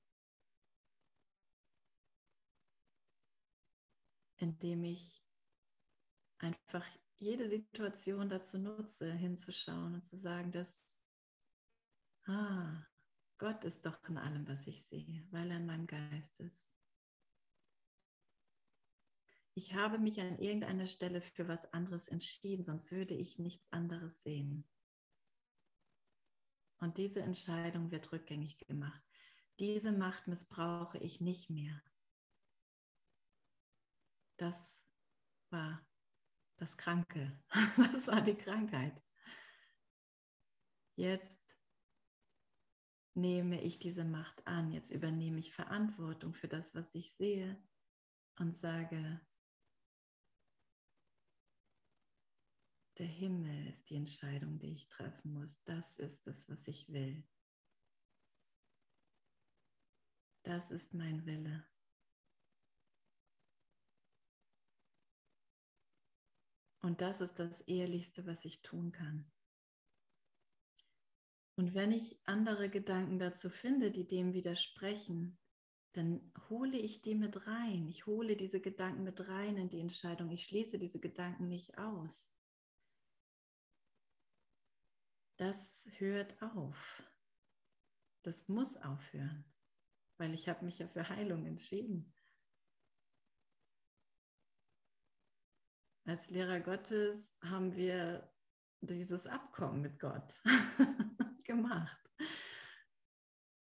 [4.38, 5.24] Indem ich
[6.40, 6.86] einfach
[7.20, 11.02] jede Situation dazu nutze, hinzuschauen und zu sagen, dass,
[12.26, 12.86] ah,
[13.38, 16.78] Gott ist doch in allem, was ich sehe, weil er in meinem Geist ist
[19.58, 24.22] ich habe mich an irgendeiner Stelle für was anderes entschieden, sonst würde ich nichts anderes
[24.22, 24.70] sehen.
[26.80, 29.02] Und diese Entscheidung wird rückgängig gemacht.
[29.58, 31.82] Diese Macht missbrauche ich nicht mehr.
[34.38, 34.86] Das
[35.50, 35.84] war
[36.58, 37.40] das Kranke.
[37.94, 39.04] Das war die Krankheit.
[40.96, 41.42] Jetzt
[43.16, 44.72] nehme ich diese Macht an.
[44.72, 47.62] Jetzt übernehme ich Verantwortung für das, was ich sehe
[48.38, 49.22] und sage,
[52.98, 55.62] Der Himmel ist die Entscheidung, die ich treffen muss.
[55.66, 57.24] Das ist es, was ich will.
[60.42, 61.64] Das ist mein Wille.
[66.88, 69.30] Und das ist das Ehrlichste, was ich tun kann.
[71.56, 75.38] Und wenn ich andere Gedanken dazu finde, die dem widersprechen,
[75.94, 77.88] dann hole ich die mit rein.
[77.88, 80.32] Ich hole diese Gedanken mit rein in die Entscheidung.
[80.32, 82.30] Ich schließe diese Gedanken nicht aus
[85.38, 87.04] das hört auf.
[88.24, 89.46] Das muss aufhören,
[90.18, 92.14] weil ich habe mich ja für Heilung entschieden.
[96.08, 98.34] Als Lehrer Gottes haben wir
[98.80, 100.42] dieses Abkommen mit Gott
[101.44, 102.00] gemacht.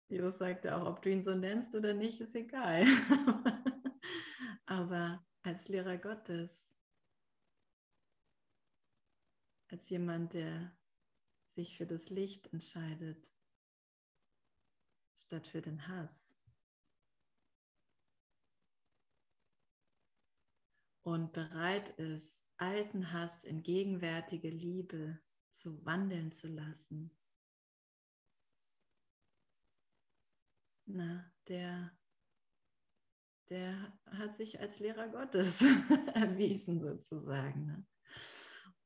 [0.09, 2.87] Jesus sagte auch, ob du ihn so nennst oder nicht, ist egal.
[4.67, 6.75] Aber als Lehrer Gottes,
[9.69, 10.75] als jemand, der
[11.47, 13.23] sich für das Licht entscheidet,
[15.15, 16.40] statt für den Hass.
[21.03, 25.19] Und bereit ist, alten Hass in gegenwärtige Liebe
[25.51, 27.17] zu wandeln zu lassen.
[30.87, 31.97] Na, der,
[33.49, 35.63] der hat sich als Lehrer Gottes
[36.15, 37.67] erwiesen sozusagen.
[37.67, 37.87] Ne?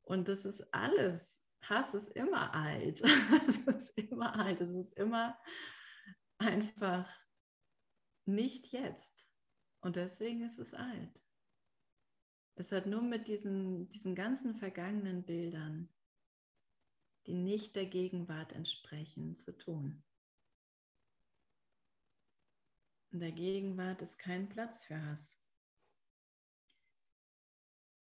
[0.03, 3.03] Und das ist alles Hass ist immer alt.
[3.49, 4.61] es ist immer alt.
[4.61, 5.39] Es ist immer
[6.39, 7.09] einfach
[8.27, 9.29] nicht jetzt.
[9.81, 11.24] Und deswegen ist es alt.
[12.57, 15.89] Es hat nur mit diesen, diesen ganzen vergangenen Bildern,
[17.27, 20.05] die nicht der Gegenwart entsprechen, zu tun.
[23.11, 25.41] In der Gegenwart ist kein Platz für Hass.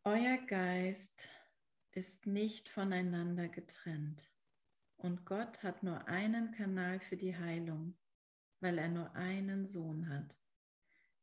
[0.04, 1.28] Euer Geist
[1.92, 4.30] ist nicht voneinander getrennt.
[4.96, 7.96] Und Gott hat nur einen Kanal für die Heilung,
[8.60, 10.38] weil er nur einen Sohn hat.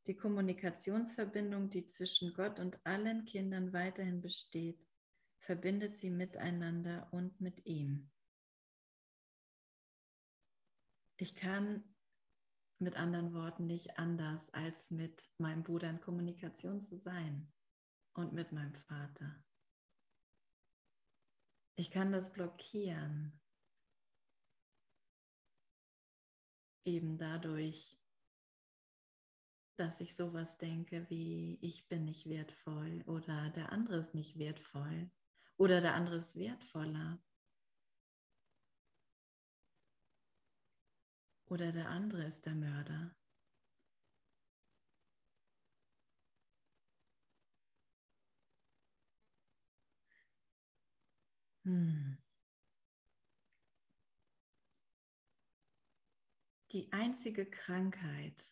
[0.07, 4.81] Die Kommunikationsverbindung, die zwischen Gott und allen Kindern weiterhin besteht,
[5.39, 8.09] verbindet sie miteinander und mit ihm.
[11.17, 11.83] Ich kann
[12.79, 17.51] mit anderen Worten nicht anders, als mit meinem Bruder in Kommunikation zu sein
[18.13, 19.43] und mit meinem Vater.
[21.75, 23.39] Ich kann das blockieren,
[26.85, 27.99] eben dadurch,
[29.77, 35.09] dass ich sowas denke wie, ich bin nicht wertvoll oder der andere ist nicht wertvoll
[35.57, 37.19] oder der andere ist wertvoller.
[41.49, 43.15] Oder der andere ist der Mörder.
[51.63, 52.17] Hm.
[56.71, 58.45] Die einzige Krankheit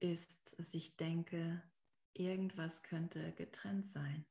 [0.00, 1.62] ist, dass ich denke,
[2.14, 4.26] irgendwas könnte getrennt sein.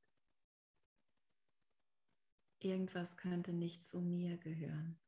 [2.60, 5.00] Irgendwas könnte nicht zu mir gehören.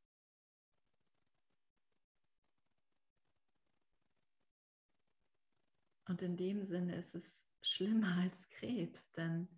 [6.06, 9.48] Und in dem Sinne ist es schlimmer als Krebs, denn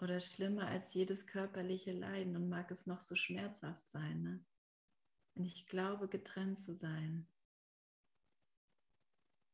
[0.00, 4.22] oder schlimmer als jedes körperliche Leiden und mag es noch so schmerzhaft sein.
[4.22, 4.44] Ne?
[5.34, 7.26] Wenn ich glaube, getrennt zu sein,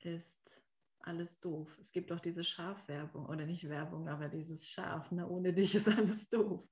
[0.04, 0.62] ist
[1.00, 1.76] alles doof.
[1.78, 5.10] Es gibt auch diese Schafwerbung oder nicht Werbung, aber dieses Schaf.
[5.10, 5.28] Ne?
[5.28, 6.66] Ohne dich ist alles doof.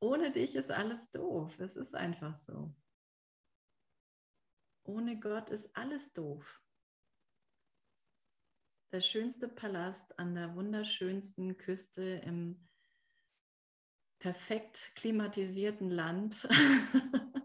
[0.00, 1.58] Ohne dich ist alles doof.
[1.58, 2.74] Es ist einfach so.
[4.84, 6.60] Ohne Gott ist alles doof
[8.96, 12.66] der schönste Palast an der wunderschönsten Küste im
[14.18, 16.48] perfekt klimatisierten Land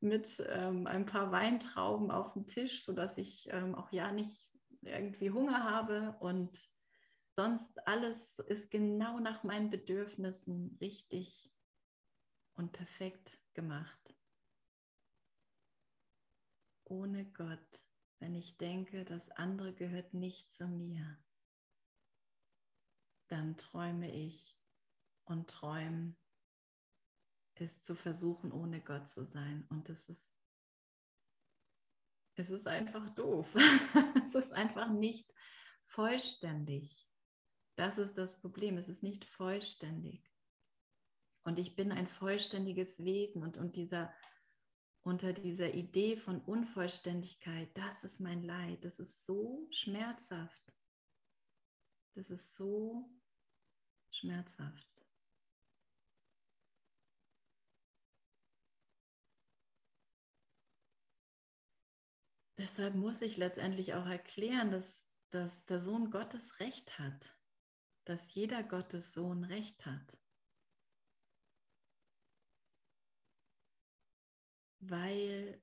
[0.00, 4.48] mit ähm, ein paar Weintrauben auf dem Tisch, sodass ich ähm, auch ja nicht
[4.82, 6.70] irgendwie Hunger habe und
[7.34, 11.52] sonst alles ist genau nach meinen Bedürfnissen richtig
[12.54, 14.14] und perfekt gemacht.
[16.84, 17.82] Ohne Gott
[18.20, 21.18] wenn ich denke, das andere gehört nicht zu mir,
[23.28, 24.58] dann träume ich
[25.24, 26.16] und träumen
[27.60, 29.66] ist zu versuchen, ohne Gott zu sein.
[29.68, 30.30] Und es ist,
[32.36, 33.54] es ist einfach doof.
[34.24, 35.32] es ist einfach nicht
[35.86, 37.08] vollständig.
[37.76, 38.78] Das ist das Problem.
[38.78, 40.24] Es ist nicht vollständig.
[41.44, 44.12] Und ich bin ein vollständiges Wesen und, und dieser
[45.02, 50.62] unter dieser Idee von Unvollständigkeit, das ist mein Leid, das ist so schmerzhaft.
[52.14, 53.08] Das ist so
[54.10, 54.87] schmerzhaft.
[62.58, 67.34] Deshalb muss ich letztendlich auch erklären, dass, dass der Sohn Gottes Recht hat,
[68.04, 70.18] dass jeder Gottes Sohn Recht hat.
[74.80, 75.60] weil,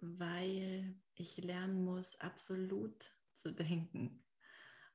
[0.00, 4.24] weil ich lernen muss, absolut zu denken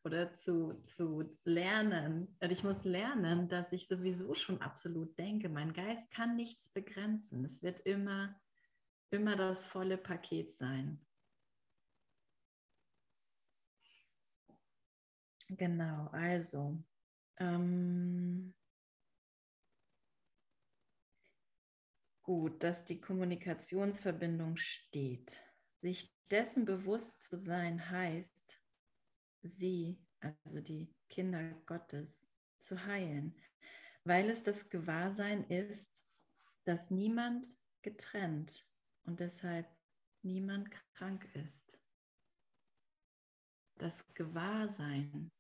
[0.03, 2.35] oder zu, zu lernen.
[2.39, 5.49] Und ich muss lernen, dass ich sowieso schon absolut denke.
[5.49, 7.43] Mein Geist kann nichts begrenzen.
[7.45, 8.39] Es wird immer,
[9.11, 11.05] immer das volle Paket sein.
[15.49, 16.83] Genau, also.
[17.37, 18.53] Ähm,
[22.21, 25.43] gut, dass die Kommunikationsverbindung steht.
[25.81, 28.61] Sich dessen bewusst zu sein heißt,
[29.41, 32.27] sie, also die Kinder Gottes,
[32.59, 33.41] zu heilen,
[34.03, 36.03] weil es das Gewahrsein ist,
[36.65, 37.47] dass niemand
[37.81, 38.68] getrennt
[39.09, 39.67] und deshalb
[40.21, 41.79] niemand krank ist.
[43.79, 45.31] Das Gewahrsein.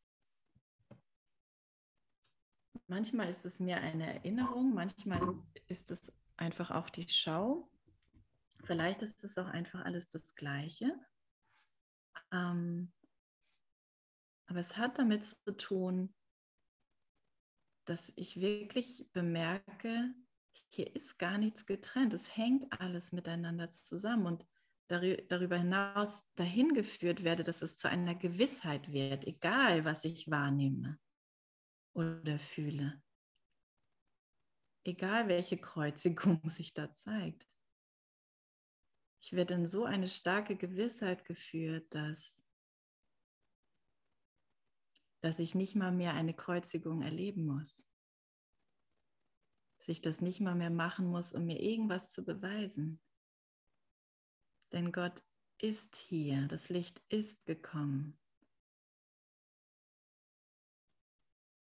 [2.87, 5.35] Manchmal ist es mir eine Erinnerung, manchmal
[5.67, 7.69] ist es einfach auch die Schau.
[8.63, 10.99] Vielleicht ist es auch einfach alles das Gleiche.
[12.31, 12.91] Ähm,
[14.47, 16.15] aber es hat damit zu tun,
[17.85, 20.15] dass ich wirklich bemerke,
[20.71, 22.13] hier ist gar nichts getrennt.
[22.13, 24.25] Es hängt alles miteinander zusammen.
[24.25, 24.45] Und
[24.87, 30.99] darüber hinaus dahin geführt werde, dass es zu einer Gewissheit wird, egal was ich wahrnehme
[31.93, 33.01] oder fühle.
[34.83, 37.47] Egal welche Kreuzigung sich da zeigt.
[39.21, 42.45] Ich werde in so eine starke Gewissheit geführt, dass,
[45.21, 47.88] dass ich nicht mal mehr eine Kreuzigung erleben muss.
[49.79, 53.01] Dass ich das nicht mal mehr machen muss, um mir irgendwas zu beweisen.
[54.71, 55.23] Denn Gott
[55.57, 58.17] ist hier, das Licht ist gekommen.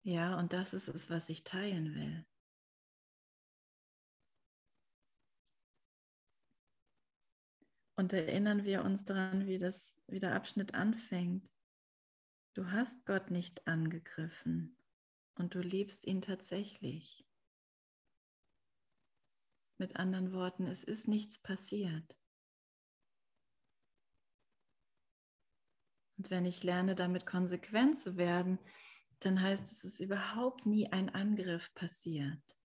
[0.03, 2.25] Ja, und das ist es, was ich teilen will.
[7.97, 11.49] Und erinnern wir uns daran, wie, das, wie der Abschnitt anfängt.
[12.53, 14.77] Du hast Gott nicht angegriffen
[15.35, 17.26] und du liebst ihn tatsächlich.
[19.77, 22.15] Mit anderen Worten, es ist nichts passiert.
[26.17, 28.57] Und wenn ich lerne, damit konsequent zu werden,
[29.19, 32.57] dann heißt es, es ist überhaupt nie ein Angriff passiert.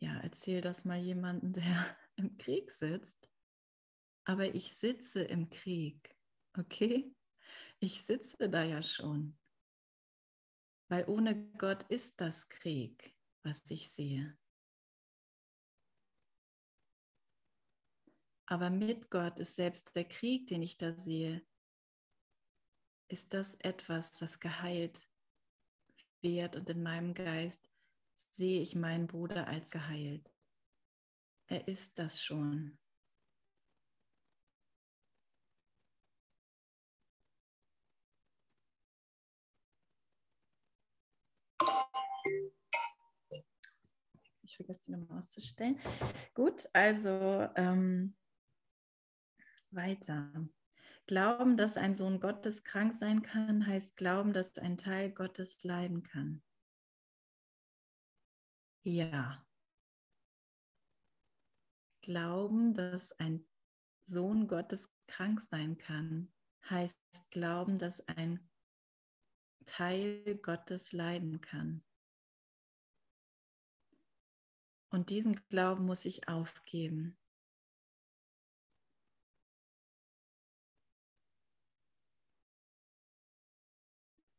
[0.00, 3.28] ja, erzähl das mal jemandem, der im Krieg sitzt.
[4.24, 6.14] Aber ich sitze im Krieg,
[6.58, 7.14] okay?
[7.82, 9.38] Ich sitze da ja schon.
[10.90, 14.36] Weil ohne Gott ist das Krieg, was ich sehe.
[18.46, 21.46] Aber mit Gott ist selbst der Krieg, den ich da sehe,
[23.08, 25.08] ist das etwas, was geheilt
[26.20, 27.70] wird und in meinem Geist
[28.30, 30.30] sehe ich meinen Bruder als geheilt.
[31.46, 32.78] Er ist das schon.
[44.64, 45.78] Vergesse die nochmal auszustellen.
[46.34, 48.16] Gut, also ähm,
[49.70, 50.48] weiter.
[51.06, 56.02] Glauben, dass ein Sohn Gottes krank sein kann, heißt glauben, dass ein Teil Gottes leiden
[56.02, 56.42] kann.
[58.82, 59.44] Ja.
[62.02, 63.46] Glauben, dass ein
[64.04, 66.32] Sohn Gottes krank sein kann,
[66.68, 66.96] heißt
[67.30, 68.48] glauben, dass ein
[69.66, 71.84] Teil Gottes leiden kann.
[74.90, 77.16] Und diesen Glauben muss ich aufgeben.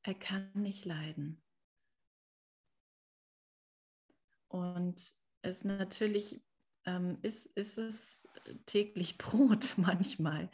[0.04, 1.42] Er kann nicht leiden.
[4.50, 6.44] Und es natürlich
[6.86, 8.28] ähm, ist, ist es
[8.66, 10.52] täglich Brot manchmal,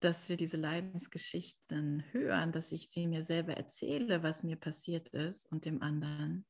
[0.00, 5.50] dass wir diese Leidensgeschichten hören, dass ich sie mir selber erzähle, was mir passiert ist
[5.50, 6.46] und dem anderen.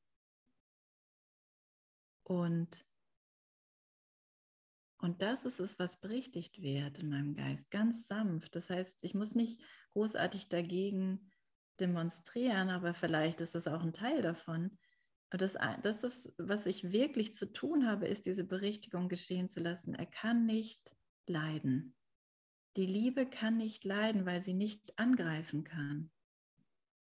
[2.27, 2.85] Und,
[4.99, 8.57] und das ist es, was berichtigt wird in meinem Geist, ganz sanft.
[8.57, 9.63] Das heißt, ich muss nicht
[9.93, 11.31] großartig dagegen
[11.79, 14.77] demonstrieren, aber vielleicht ist es auch ein Teil davon,
[15.31, 19.95] das, das ist, was ich wirklich zu tun habe, ist diese Berichtigung geschehen zu lassen.
[19.95, 20.97] Er kann nicht
[21.27, 21.97] leiden.
[22.77, 26.11] Die Liebe kann nicht leiden, weil sie nicht angreifen kann.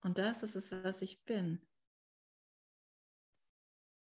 [0.02, 1.60] Und das ist es, was ich bin.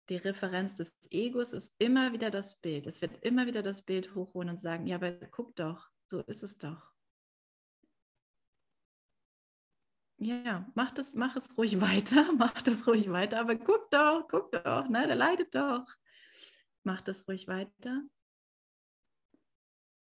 [0.09, 2.87] Die Referenz des Egos ist immer wieder das Bild.
[2.87, 6.43] Es wird immer wieder das Bild hochholen und sagen, ja, aber guck doch, so ist
[6.43, 6.89] es doch.
[10.19, 14.51] ja, mach, das, mach es ruhig weiter, mach das ruhig weiter, aber guck doch, guck
[14.51, 15.85] doch, ne, der leidet doch.
[16.83, 18.03] Mach das ruhig weiter.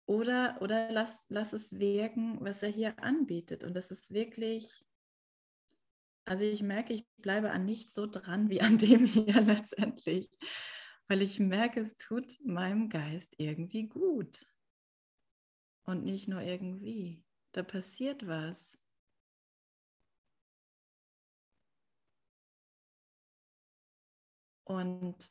[0.06, 3.64] Oder, oder lass, lass es wirken, was er hier anbietet.
[3.64, 4.84] Und das ist wirklich,
[6.24, 10.30] also ich merke, ich bleibe an nichts so dran wie an dem hier letztendlich,
[11.08, 14.46] weil ich merke, es tut meinem Geist irgendwie gut.
[15.86, 17.22] Und nicht nur irgendwie.
[17.52, 18.78] Da passiert was.
[24.64, 25.30] Und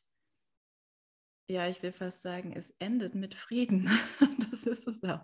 [1.50, 3.90] ja, ich will fast sagen, es endet mit Frieden.
[4.52, 5.24] das ist es auch.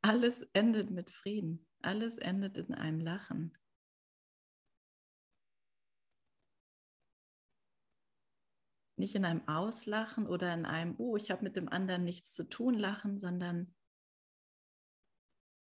[0.00, 1.66] Alles endet mit Frieden.
[1.82, 3.56] Alles endet in einem Lachen.
[8.96, 12.48] Nicht in einem Auslachen oder in einem, oh, ich habe mit dem anderen nichts zu
[12.48, 13.74] tun, lachen, sondern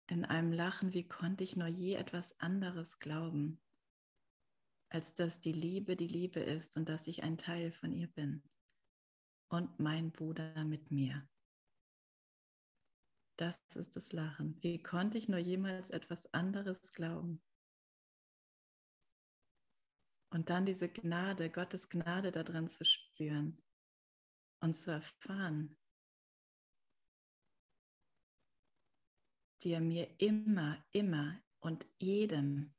[0.10, 3.60] in einem Lachen, wie konnte ich nur je etwas anderes glauben?
[4.90, 8.44] als dass die Liebe die Liebe ist und dass ich ein Teil von ihr bin
[9.50, 11.28] und mein Bruder mit mir.
[13.38, 14.58] Das ist das Lachen.
[14.62, 17.42] Wie konnte ich nur jemals etwas anderes glauben?
[20.30, 23.62] Und dann diese Gnade, Gottes Gnade darin zu spüren
[24.60, 25.78] und zu erfahren,
[29.64, 32.74] die er mir immer, immer und jedem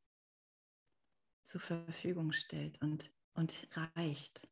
[1.42, 4.46] zur Verfügung stellt und, und reicht.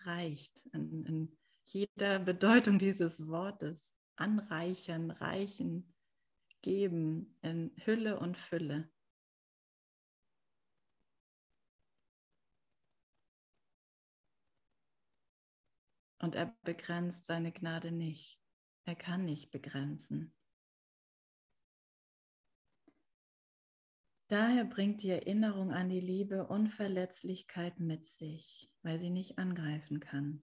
[0.00, 3.94] Reicht in, in jeder Bedeutung dieses Wortes.
[4.16, 5.94] Anreichern, reichen,
[6.62, 8.90] geben in Hülle und Fülle.
[16.18, 18.40] Und er begrenzt seine Gnade nicht.
[18.84, 20.34] Er kann nicht begrenzen.
[24.28, 30.42] Daher bringt die Erinnerung an die Liebe Unverletzlichkeit mit sich, weil sie nicht angreifen kann.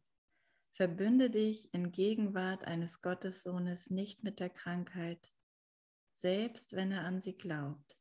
[0.73, 5.31] Verbünde dich in Gegenwart eines Gottessohnes nicht mit der Krankheit,
[6.13, 7.97] selbst wenn er an sie glaubt.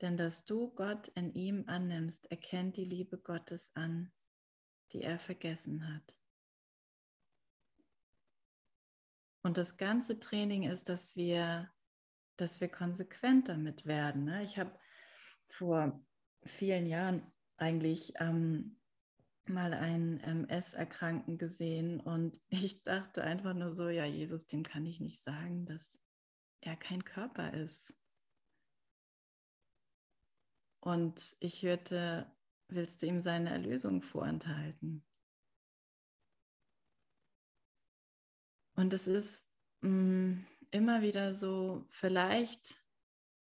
[0.00, 4.12] Denn dass du Gott in ihm annimmst, erkennt die Liebe Gottes an,
[4.92, 6.16] die er vergessen hat.
[9.42, 11.70] Und das ganze Training ist, dass wir
[12.36, 14.24] dass wir konsequent damit werden.
[14.24, 14.42] Ne?
[14.42, 14.78] Ich habe
[15.48, 16.00] vor
[16.44, 18.78] vielen Jahren eigentlich ähm,
[19.46, 25.00] mal einen MS-Erkrankten gesehen und ich dachte einfach nur so, ja, Jesus, dem kann ich
[25.00, 25.98] nicht sagen, dass
[26.60, 27.94] er kein Körper ist.
[30.80, 32.30] Und ich hörte,
[32.68, 35.04] willst du ihm seine Erlösung vorenthalten?
[38.74, 39.48] Und es ist,
[39.80, 42.78] mh, mm, immer wieder so, vielleicht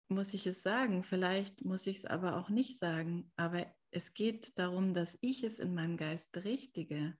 [0.08, 4.58] muss ich es sagen, vielleicht muss ich es aber auch nicht sagen, aber es geht
[4.58, 7.18] darum, dass ich es in meinem Geist berichtige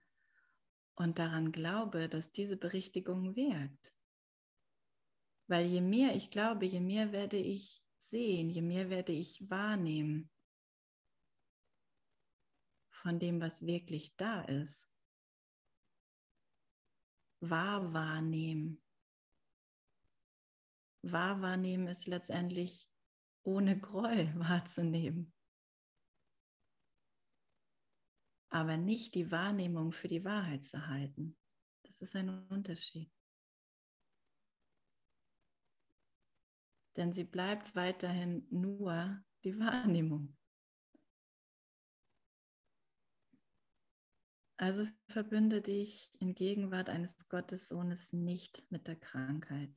[0.94, 3.94] und daran glaube, dass diese Berichtigung wirkt.
[5.48, 10.30] Weil je mehr ich glaube, je mehr werde ich sehen, je mehr werde ich wahrnehmen
[12.98, 14.90] von dem, was wirklich da ist.
[17.40, 18.82] Wahr wahrnehmen
[21.02, 22.88] wahr wahrnehmen ist letztendlich
[23.42, 25.32] ohne Groll wahrzunehmen.
[28.50, 31.36] Aber nicht die Wahrnehmung für die Wahrheit zu halten.
[31.82, 33.12] Das ist ein Unterschied.
[36.96, 40.37] Denn sie bleibt weiterhin nur die Wahrnehmung.
[44.58, 49.70] Also verbünde dich in Gegenwart eines Gottessohnes nicht mit der Krankheit.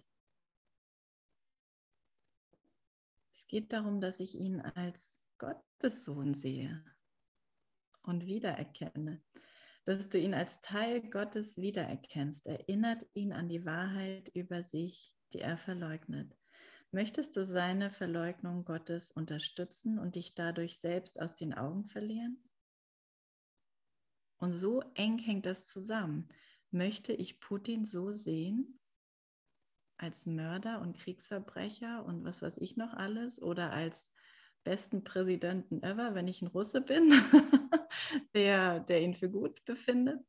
[3.51, 6.83] geht darum, dass ich ihn als Gottessohn sehe
[8.01, 9.21] und wiedererkenne.
[9.83, 15.39] Dass du ihn als Teil Gottes wiedererkennst, erinnert ihn an die Wahrheit über sich, die
[15.39, 16.33] er verleugnet.
[16.91, 22.41] Möchtest du seine Verleugnung Gottes unterstützen und dich dadurch selbst aus den Augen verlieren?
[24.41, 26.27] Und so eng hängt das zusammen.
[26.71, 28.79] Möchte ich Putin so sehen,
[29.97, 34.11] als Mörder und Kriegsverbrecher und was weiß ich noch alles oder als
[34.63, 37.11] besten Präsidenten ever, wenn ich ein Russe bin,
[38.33, 40.25] der, der ihn für gut befindet.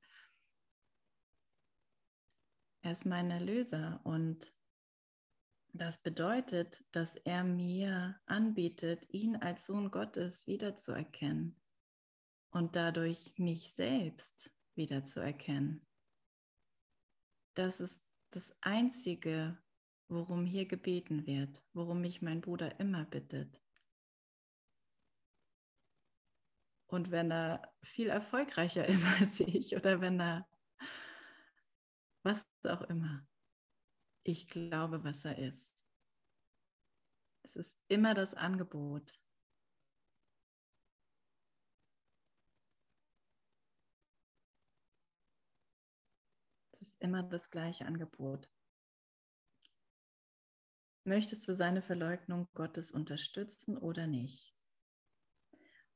[2.83, 4.53] Er ist mein Erlöser und
[5.73, 11.62] das bedeutet, dass er mir anbietet, ihn als Sohn Gottes wiederzuerkennen
[12.53, 15.85] und dadurch mich selbst wiederzuerkennen.
[17.55, 19.59] Das ist das Einzige,
[20.09, 23.61] worum hier gebeten wird, worum mich mein Bruder immer bittet.
[26.87, 30.47] Und wenn er viel erfolgreicher ist als ich oder wenn er
[32.23, 33.27] was auch immer,
[34.25, 35.85] ich glaube, was er ist.
[37.43, 39.21] Es ist immer das Angebot.
[46.73, 48.49] Es ist immer das gleiche Angebot.
[51.05, 54.55] Möchtest du seine Verleugnung Gottes unterstützen oder nicht?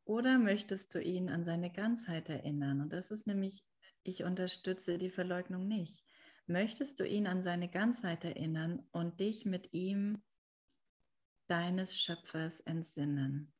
[0.05, 2.81] Oder möchtest du ihn an seine Ganzheit erinnern?
[2.81, 3.65] Und das ist nämlich,
[4.03, 6.05] ich unterstütze die Verleugnung nicht.
[6.47, 10.23] Möchtest du ihn an seine Ganzheit erinnern und dich mit ihm
[11.49, 13.53] deines Schöpfers entsinnen?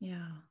[0.00, 0.42] Ja.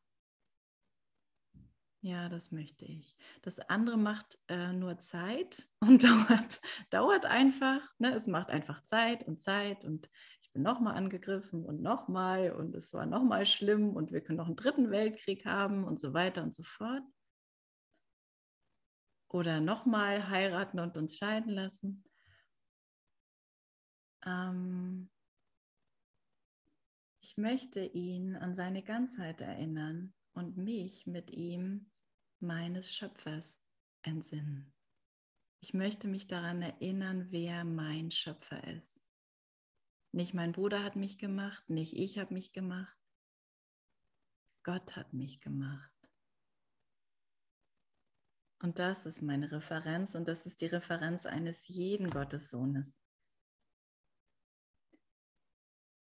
[2.03, 3.15] Ja, das möchte ich.
[3.43, 7.81] Das andere macht äh, nur Zeit und dauert, dauert einfach.
[7.99, 8.13] Ne?
[8.15, 10.09] Es macht einfach Zeit und Zeit und
[10.41, 14.47] ich bin nochmal angegriffen und nochmal und es war nochmal schlimm und wir können noch
[14.47, 17.03] einen dritten Weltkrieg haben und so weiter und so fort.
[19.29, 22.03] Oder nochmal heiraten und uns scheiden lassen.
[24.25, 25.09] Ähm,
[27.23, 31.90] Ich möchte ihn an seine Ganzheit erinnern und mich mit ihm
[32.41, 33.63] meines Schöpfers
[34.03, 34.73] entsinnen.
[35.63, 39.01] Ich möchte mich daran erinnern, wer mein Schöpfer ist.
[40.11, 42.97] Nicht mein Bruder hat mich gemacht, nicht ich habe mich gemacht.
[44.63, 45.91] Gott hat mich gemacht.
[48.61, 52.95] Und das ist meine Referenz und das ist die Referenz eines jeden Gottessohnes.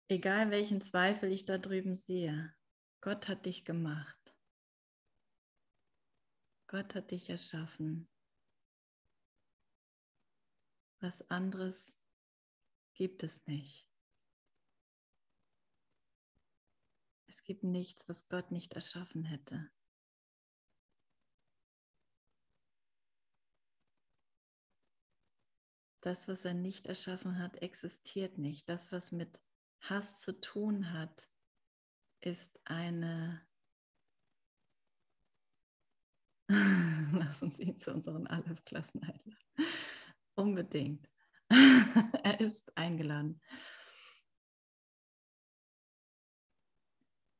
[0.09, 2.55] Egal welchen Zweifel ich da drüben sehe,
[3.01, 4.20] Gott hat dich gemacht.
[6.71, 8.09] Gott hat dich erschaffen.
[11.01, 11.99] Was anderes
[12.95, 13.91] gibt es nicht.
[17.27, 19.69] Es gibt nichts, was Gott nicht erschaffen hätte.
[26.03, 28.69] Das, was er nicht erschaffen hat, existiert nicht.
[28.69, 29.43] Das, was mit
[29.81, 31.29] Hass zu tun hat,
[32.21, 33.45] ist eine...
[37.13, 39.37] Lass uns ihn zu unseren Aleph-Klassen einladen.
[40.35, 41.09] Unbedingt.
[41.51, 43.41] er ist eingeladen.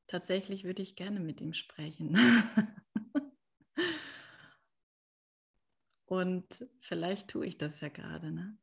[0.07, 2.17] Tatsächlich würde ich gerne mit ihm sprechen.
[6.07, 8.31] Und vielleicht tue ich das ja gerade.
[8.33, 8.59] Ne?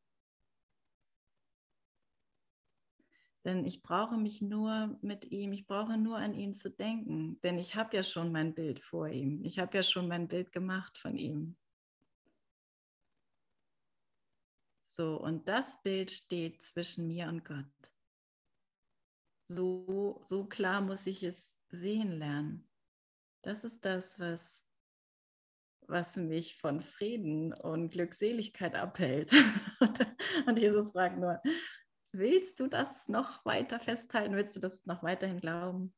[3.47, 7.39] Denn ich brauche mich nur mit ihm, ich brauche nur an ihn zu denken.
[7.43, 9.41] Denn ich habe ja schon mein Bild vor ihm.
[9.45, 11.55] Ich habe ja schon mein Bild gemacht von ihm.
[14.83, 17.93] So, und das Bild steht zwischen mir und Gott.
[19.45, 22.69] So, so klar muss ich es sehen lernen.
[23.43, 24.65] Das ist das, was,
[25.83, 29.31] was mich von Frieden und Glückseligkeit abhält.
[30.47, 31.41] und Jesus fragt nur,
[32.17, 34.35] willst du das noch weiter festhalten?
[34.35, 35.93] Willst du das noch weiterhin glauben?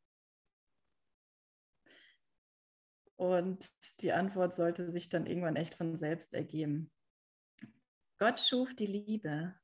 [3.15, 3.69] Und
[4.01, 6.89] die Antwort sollte sich dann irgendwann echt von selbst ergeben.
[8.17, 9.55] Gott schuf die Liebe,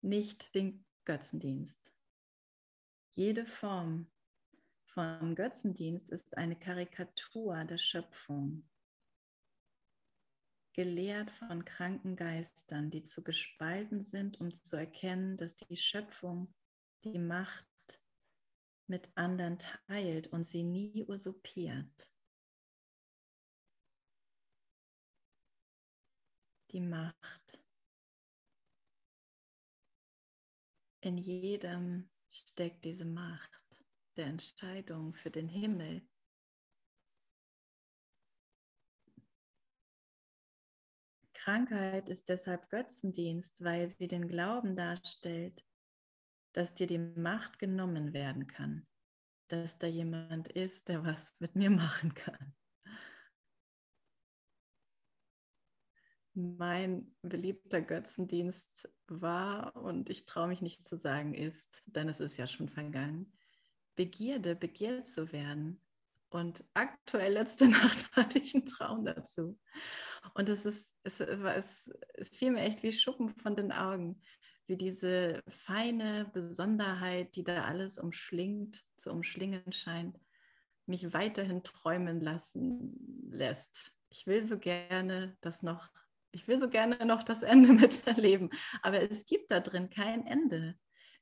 [0.00, 1.92] nicht den Götzendienst.
[3.10, 4.10] Jede Form
[4.86, 8.68] von Götzendienst ist eine Karikatur der Schöpfung,
[10.74, 16.52] gelehrt von kranken Geistern, die zu gespalten sind, um zu erkennen, dass die Schöpfung
[17.04, 17.66] die Macht
[18.86, 22.10] mit anderen teilt und sie nie usurpiert.
[26.72, 27.64] Die Macht
[31.04, 33.84] In jedem steckt diese Macht
[34.16, 36.00] der Entscheidung für den Himmel.
[41.44, 45.62] Krankheit ist deshalb Götzendienst, weil sie den Glauben darstellt,
[46.54, 48.86] dass dir die Macht genommen werden kann,
[49.48, 52.54] dass da jemand ist, der was mit mir machen kann.
[56.36, 62.36] mein beliebter Götzendienst war und ich traue mich nicht zu sagen ist, denn es ist
[62.36, 63.32] ja schon vergangen,
[63.94, 65.80] Begierde, begehrt zu werden.
[66.30, 69.58] Und aktuell letzte Nacht hatte ich einen Traum dazu.
[70.34, 74.20] Und es ist, es, es, es fiel mir echt wie Schuppen von den Augen,
[74.66, 80.18] wie diese feine Besonderheit, die da alles umschlingt, zu umschlingen scheint,
[80.86, 83.92] mich weiterhin träumen lassen lässt.
[84.08, 85.90] Ich will so gerne das noch
[86.34, 88.50] ich will so gerne noch das Ende miterleben,
[88.82, 90.74] aber es gibt da drin kein Ende.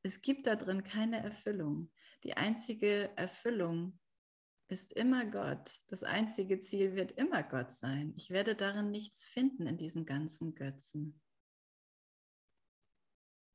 [0.02, 1.90] Es gibt da drin keine Erfüllung.
[2.24, 3.98] Die einzige Erfüllung
[4.72, 5.78] ist immer Gott.
[5.88, 8.14] Das einzige Ziel wird immer Gott sein.
[8.16, 11.20] Ich werde darin nichts finden in diesen ganzen Götzen.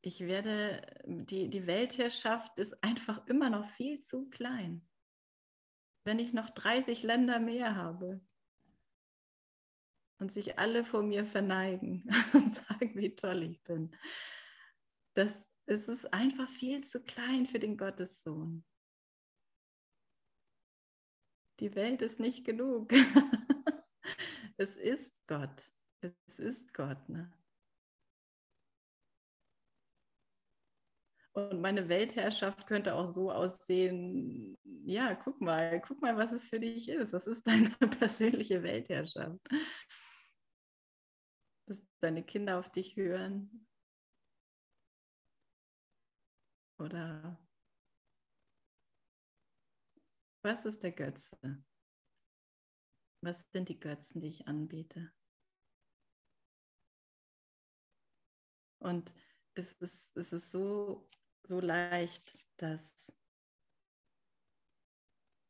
[0.01, 4.87] Ich werde, die, die Weltherrschaft ist einfach immer noch viel zu klein.
[6.05, 8.21] Wenn ich noch 30 Länder mehr habe,
[10.19, 13.95] und sich alle vor mir verneigen und sagen, wie toll ich bin.
[15.13, 18.63] Das, es ist einfach viel zu klein für den Gottessohn.
[21.59, 22.91] Die Welt ist nicht genug.
[24.57, 25.71] es ist Gott.
[26.01, 27.09] Es ist Gott.
[27.09, 27.31] Ne?
[31.33, 36.59] Und meine Weltherrschaft könnte auch so aussehen, ja, guck mal, guck mal, was es für
[36.59, 37.13] dich ist.
[37.13, 39.39] Was ist deine persönliche Weltherrschaft?
[41.67, 43.67] dass deine Kinder auf dich hören?
[46.79, 47.39] Oder
[50.43, 51.37] was ist der Götze?
[53.21, 55.11] Was sind die Götzen, die ich anbiete?
[58.79, 59.13] Und
[59.55, 61.09] es ist, es ist so,
[61.43, 63.11] so leicht, dass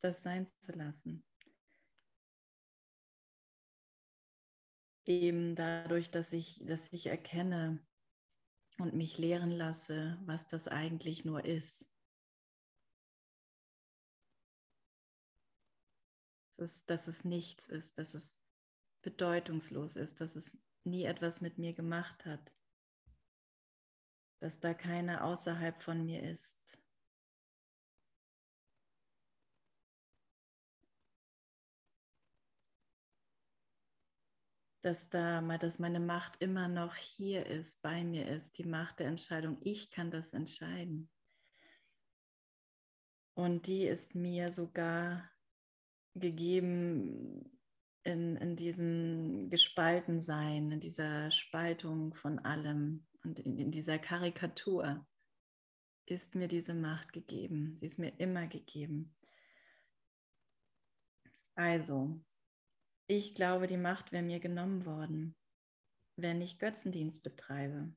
[0.00, 1.24] das sein zu lassen.
[5.04, 7.86] Eben dadurch, dass ich, dass ich erkenne
[8.78, 11.87] und mich lehren lasse, was das eigentlich nur ist.
[16.58, 18.36] Dass es, dass es nichts ist, dass es
[19.02, 22.52] bedeutungslos ist, dass es nie etwas mit mir gemacht hat,
[24.40, 26.58] dass da keiner außerhalb von mir ist.
[34.82, 39.06] Dass da dass meine Macht immer noch hier ist, bei mir ist, die Macht der
[39.06, 39.58] Entscheidung.
[39.62, 41.08] Ich kann das entscheiden.
[43.34, 45.30] Und die ist mir sogar
[46.18, 47.50] gegeben
[48.04, 55.06] in, in diesem Gespaltensein, in dieser Spaltung von allem und in, in dieser Karikatur
[56.06, 57.76] ist mir diese Macht gegeben.
[57.78, 59.14] Sie ist mir immer gegeben.
[61.54, 62.20] Also,
[63.08, 65.34] ich glaube, die Macht wäre mir genommen worden,
[66.16, 67.92] wenn ich Götzendienst betreibe.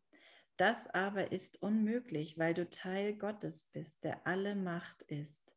[0.58, 5.51] Das aber ist unmöglich, weil du Teil Gottes bist, der alle Macht ist.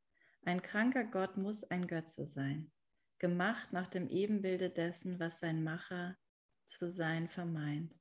[0.45, 2.71] Ein kranker Gott muss ein Götze sein
[3.25, 6.15] gemacht nach dem Ebenbilde dessen, was sein Macher
[6.67, 7.99] zu sein vermeint.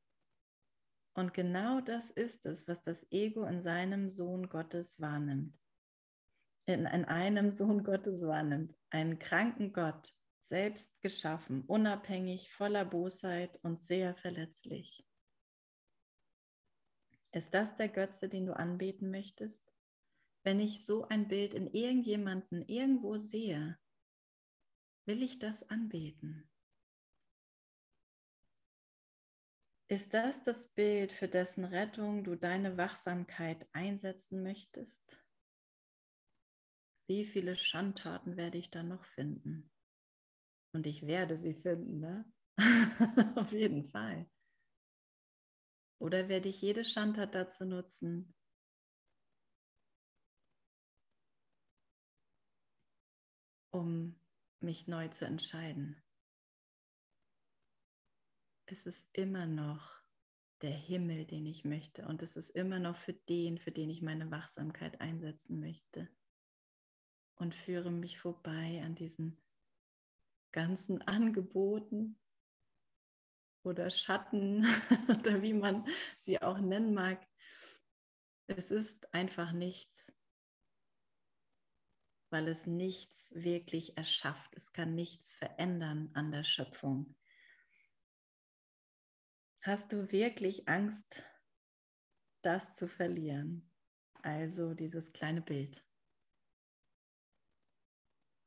[1.14, 5.58] Und genau das ist es, was das Ego in seinem Sohn Gottes wahrnimmt.
[6.66, 8.76] In, in einem Sohn Gottes wahrnimmt.
[8.89, 15.06] Einen kranken Gott, selbst geschaffen, unabhängig, voller Bosheit und sehr verletzlich.
[17.32, 19.72] Ist das der Götze, den du anbeten möchtest?
[20.44, 23.78] Wenn ich so ein Bild in irgendjemanden irgendwo sehe,
[25.06, 26.50] Will ich das anbeten?
[29.89, 35.22] Ist das das Bild, für dessen Rettung du deine Wachsamkeit einsetzen möchtest?
[37.08, 39.70] Wie viele Schandtaten werde ich da noch finden?
[40.74, 42.26] Und ich werde sie finden, ne?
[43.36, 44.30] Auf jeden Fall.
[46.00, 48.34] Oder werde ich jede Schandtat dazu nutzen,
[53.74, 54.15] um
[54.59, 56.01] mich neu zu entscheiden.
[58.65, 59.91] Es ist immer noch
[60.61, 62.07] der Himmel, den ich möchte.
[62.07, 66.07] Und es ist immer noch für den, für den ich meine Wachsamkeit einsetzen möchte.
[67.36, 69.38] Und führe mich vorbei an diesen
[70.51, 72.17] ganzen Angeboten
[73.63, 74.65] oder Schatten
[75.09, 77.28] oder wie man sie auch nennen mag.
[78.47, 80.12] Es ist einfach nichts
[82.34, 84.56] weil es nichts wirklich erschafft.
[84.56, 87.16] Es kann nichts verändern an der Schöpfung.
[89.62, 91.24] Hast du wirklich Angst,
[92.42, 93.72] das zu verlieren?
[94.24, 95.86] Also dieses kleine Bild.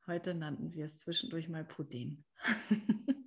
[0.05, 2.25] Heute nannten wir es zwischendurch mal Pudding.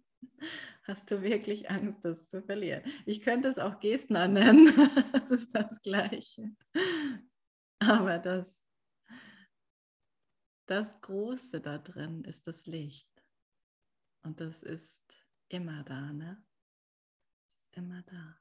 [0.83, 2.83] Hast du wirklich Angst, das zu verlieren?
[3.07, 4.67] Ich könnte es auch Gestner nennen.
[5.13, 6.55] das ist das Gleiche.
[7.79, 8.60] Aber das
[10.71, 13.11] das Große da drin ist das Licht.
[14.23, 16.41] Und das ist immer da, ne?
[17.51, 18.41] Ist immer da.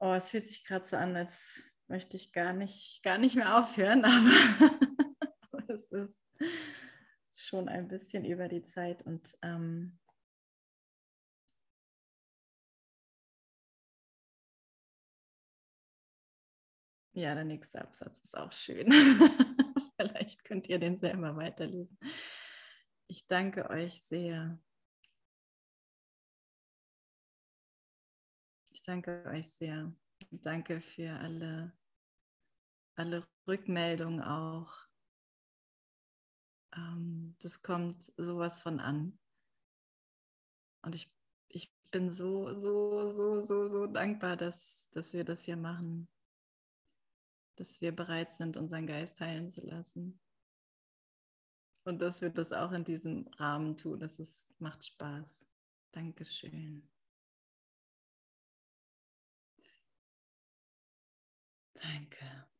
[0.00, 3.58] Oh, es fühlt sich gerade so an, als möchte ich gar nicht, gar nicht mehr
[3.58, 4.04] aufhören,
[5.50, 6.22] aber es ist
[7.32, 9.98] schon ein bisschen über die Zeit und ähm,
[17.16, 18.90] Ja, der nächste Absatz ist auch schön.
[19.96, 21.96] Vielleicht könnt ihr den selber weiterlesen.
[23.06, 24.58] Ich danke euch sehr.
[28.72, 29.94] Ich danke euch sehr.
[30.32, 31.72] Danke für alle,
[32.96, 34.74] alle Rückmeldungen auch.
[36.74, 39.20] Ähm, das kommt sowas von an.
[40.82, 41.14] Und ich,
[41.46, 46.08] ich bin so, so, so, so, so dankbar, dass, dass wir das hier machen
[47.56, 50.20] dass wir bereit sind, unseren Geist heilen zu lassen.
[51.84, 54.00] Und dass wir das auch in diesem Rahmen tun.
[54.00, 55.46] Das ist, macht Spaß.
[55.92, 56.88] Dankeschön.
[61.74, 62.53] Danke.